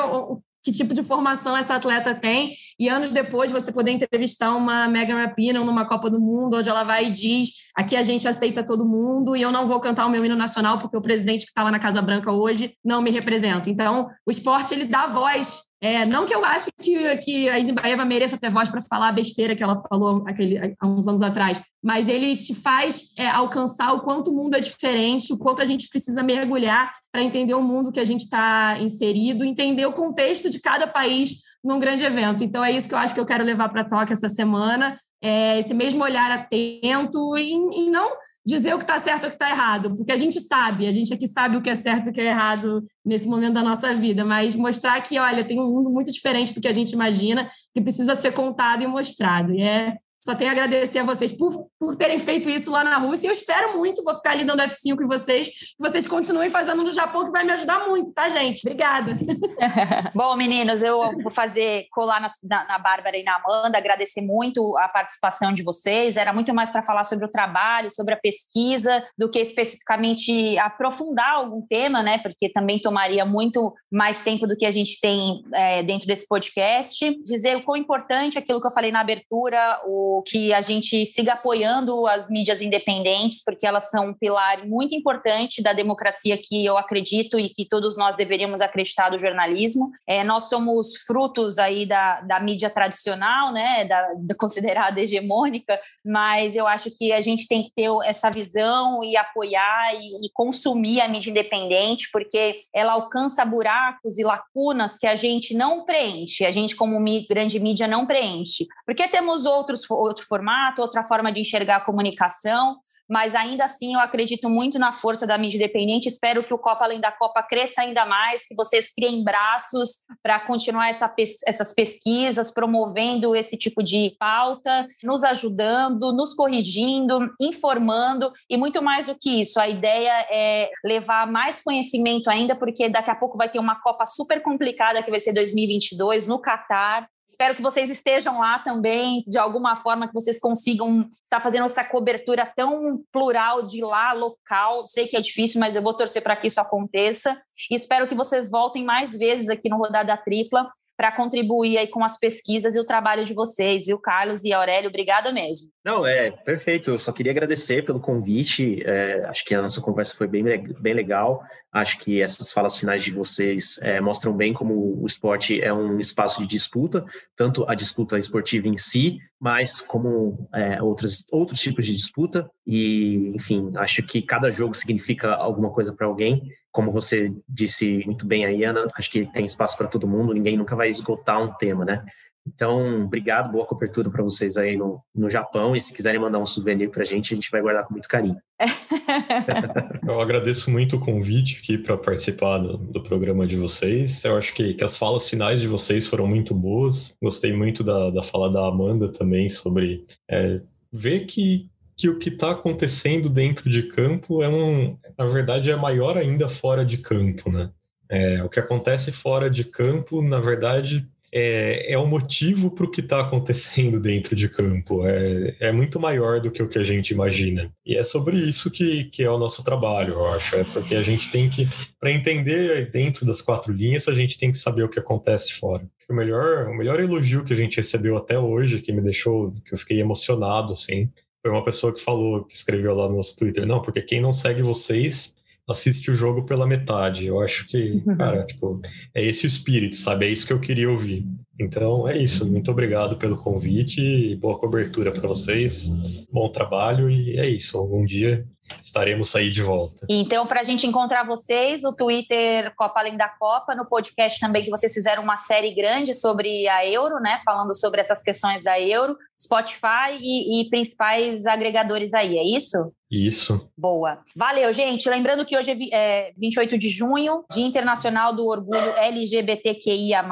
[0.67, 5.15] que tipo de formação essa atleta tem, e anos depois você poder entrevistar uma Megan
[5.15, 8.85] Rapinoe numa Copa do Mundo, onde ela vai e diz: aqui a gente aceita todo
[8.85, 11.63] mundo e eu não vou cantar o meu hino nacional porque o presidente que está
[11.63, 13.69] lá na Casa Branca hoje não me representa.
[13.69, 18.03] Então, o esporte ele dá voz é, não que eu acho que, que a Zimbaeva
[18.03, 21.61] mereça ter voz para falar a besteira que ela falou aquele, há uns anos atrás,
[21.83, 25.65] mas ele te faz é, alcançar o quanto o mundo é diferente, o quanto a
[25.65, 30.49] gente precisa mergulhar para entender o mundo que a gente está inserido, entender o contexto
[30.49, 32.43] de cada país num grande evento.
[32.43, 35.57] Então é isso que eu acho que eu quero levar para Tóquio essa semana é,
[35.59, 38.11] esse mesmo olhar atento e, e não
[38.45, 40.91] dizer o que está certo ou o que está errado, porque a gente sabe, a
[40.91, 43.63] gente aqui sabe o que é certo e o que é errado nesse momento da
[43.63, 46.91] nossa vida, mas mostrar que, olha, tem um mundo muito diferente do que a gente
[46.91, 49.53] imagina, que precisa ser contado e mostrado.
[49.53, 49.97] E é
[50.27, 53.29] só tenho a agradecer a vocês por, por terem feito isso lá na Rússia.
[53.29, 56.91] Eu espero muito, vou ficar ali dando F5 em vocês, que vocês continuem fazendo no
[56.91, 58.59] Japão, que vai me ajudar muito, tá, gente?
[58.67, 59.17] Obrigada.
[60.13, 64.75] Bom, meninos, eu vou fazer colar na, na, na Bárbara e na Amanda, agradecer muito
[64.77, 66.17] a participação de vocês.
[66.17, 71.35] Era muito mais para falar sobre o trabalho, sobre a pesquisa, do que especificamente aprofundar
[71.35, 72.17] algum tema, né?
[72.17, 77.17] Porque também tomaria muito mais tempo do que a gente tem é, dentro desse podcast.
[77.21, 81.33] Dizer o quão importante aquilo que eu falei na abertura, o que a gente siga
[81.33, 86.77] apoiando as mídias independentes, porque elas são um pilar muito importante da democracia que eu
[86.77, 89.91] acredito e que todos nós deveríamos acreditar do jornalismo.
[90.07, 96.55] É, nós somos frutos aí da, da mídia tradicional, né, da, da considerada hegemônica, mas
[96.55, 101.01] eu acho que a gente tem que ter essa visão e apoiar e, e consumir
[101.01, 106.51] a mídia independente, porque ela alcança buracos e lacunas que a gente não preenche, a
[106.51, 106.97] gente como
[107.29, 112.77] grande mídia não preenche, porque temos outros outro formato, outra forma de enxergar a comunicação,
[113.09, 116.09] mas ainda assim eu acredito muito na força da mídia independente.
[116.09, 120.39] Espero que o Copa Além da Copa cresça ainda mais, que vocês criem braços para
[120.39, 121.13] continuar essa,
[121.45, 129.07] essas pesquisas, promovendo esse tipo de pauta, nos ajudando, nos corrigindo, informando e muito mais
[129.07, 129.59] do que isso.
[129.59, 134.05] A ideia é levar mais conhecimento ainda, porque daqui a pouco vai ter uma Copa
[134.05, 137.07] super complicada que vai ser 2022 no Catar.
[137.27, 141.83] Espero que vocês estejam lá também, de alguma forma, que vocês consigam estar fazendo essa
[141.83, 144.85] cobertura tão plural de lá, local.
[144.87, 147.37] Sei que é difícil, mas eu vou torcer para que isso aconteça.
[147.69, 150.67] E espero que vocês voltem mais vezes aqui no Rodada Tripla
[150.97, 154.89] para contribuir aí com as pesquisas e o trabalho de vocês, viu, Carlos e Aurélio?
[154.89, 155.69] Obrigada mesmo.
[155.85, 156.89] Não, é perfeito.
[156.89, 158.81] Eu só queria agradecer pelo convite.
[158.83, 161.43] É, acho que a nossa conversa foi bem, bem legal.
[161.71, 165.99] Acho que essas falas finais de vocês é, mostram bem como o esporte é um
[165.99, 167.05] espaço de disputa,
[167.35, 172.49] tanto a disputa esportiva em si, mas como é, outros, outros tipos de disputa.
[172.65, 176.51] E, enfim, acho que cada jogo significa alguma coisa para alguém.
[176.71, 180.57] Como você disse muito bem aí, Ana, acho que tem espaço para todo mundo, ninguém
[180.57, 182.03] nunca vai esgotar um tema, né?
[182.47, 185.75] Então, obrigado, boa cobertura para vocês aí no, no Japão.
[185.75, 188.07] E se quiserem mandar um souvenir para a gente, a gente vai guardar com muito
[188.07, 188.37] carinho.
[190.07, 194.23] Eu agradeço muito o convite aqui para participar do, do, programa de vocês.
[194.23, 197.15] Eu acho que, que, as falas finais de vocês foram muito boas.
[197.21, 202.29] Gostei muito da, da fala da Amanda também sobre é, ver que, que o que
[202.29, 207.51] está acontecendo dentro de campo é um, na verdade, é maior ainda fora de campo,
[207.51, 207.71] né?
[208.09, 212.91] É, o que acontece fora de campo, na verdade, é, é o motivo para o
[212.91, 215.05] que está acontecendo dentro de campo.
[215.05, 217.71] É, é muito maior do que o que a gente imagina.
[217.85, 220.55] E é sobre isso que, que é o nosso trabalho, eu acho.
[220.55, 221.67] É porque a gente tem que,
[221.99, 225.87] para entender dentro das quatro linhas, a gente tem que saber o que acontece fora.
[226.09, 229.73] O melhor, o melhor elogio que a gente recebeu até hoje, que me deixou, que
[229.73, 231.09] eu fiquei emocionado, assim,
[231.41, 234.33] foi uma pessoa que falou, que escreveu lá no nosso Twitter, não, porque quem não
[234.33, 235.36] segue vocês
[235.67, 237.27] assiste o jogo pela metade.
[237.27, 238.17] Eu acho que, uhum.
[238.17, 238.81] cara, tipo,
[239.13, 240.25] é esse o espírito, sabe?
[240.25, 241.25] É isso que eu queria ouvir.
[241.59, 242.49] Então é isso.
[242.49, 245.87] Muito obrigado pelo convite, boa cobertura para vocês,
[246.31, 247.77] bom trabalho e é isso.
[247.77, 248.45] Algum dia
[248.81, 250.05] estaremos aí de volta.
[250.09, 254.63] Então, para a gente encontrar vocês, o Twitter Copa Além da Copa, no podcast também
[254.63, 257.41] que vocês fizeram uma série grande sobre a Euro, né?
[257.45, 262.91] Falando sobre essas questões da Euro, Spotify e, e principais agregadores aí, é isso?
[263.09, 263.69] Isso.
[263.77, 264.19] Boa.
[264.35, 265.09] Valeu, gente.
[265.09, 270.25] Lembrando que hoje é 28 é de junho, Dia Internacional do Orgulho LGBTQIA,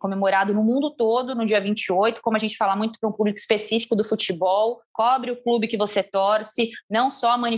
[0.00, 2.22] comemorado no mundo todo no dia 28.
[2.22, 5.76] Como a gente fala muito para um público específico do futebol, cobre o clube que
[5.76, 7.57] você torce, não só manifestações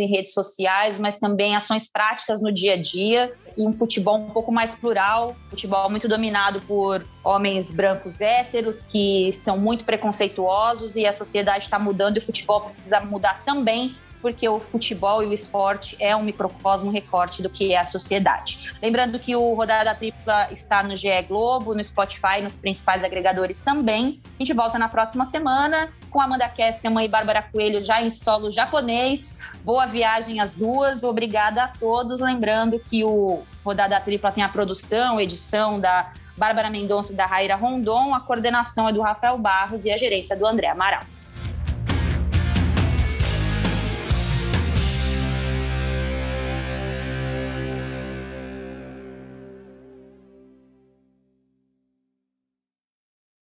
[0.00, 3.32] em redes sociais, mas também ações práticas no dia a dia.
[3.56, 9.32] E um futebol um pouco mais plural, futebol muito dominado por homens brancos héteros que
[9.32, 13.96] são muito preconceituosos e a sociedade está mudando e o futebol precisa mudar também
[14.26, 18.74] porque o futebol e o esporte é um microcosmo recorte do que é a sociedade.
[18.82, 24.20] Lembrando que o Rodada Tripla está no GE Globo, no Spotify, nos principais agregadores também.
[24.34, 28.50] A gente volta na próxima semana com Amanda Kesterman e Bárbara Coelho já em solo
[28.50, 29.48] japonês.
[29.62, 32.18] Boa viagem às duas, obrigada a todos.
[32.18, 37.54] Lembrando que o Rodada Tripla tem a produção, edição da Bárbara Mendonça e da Raíra
[37.54, 41.04] Rondon, a coordenação é do Rafael Barros e a gerência do André Amaral.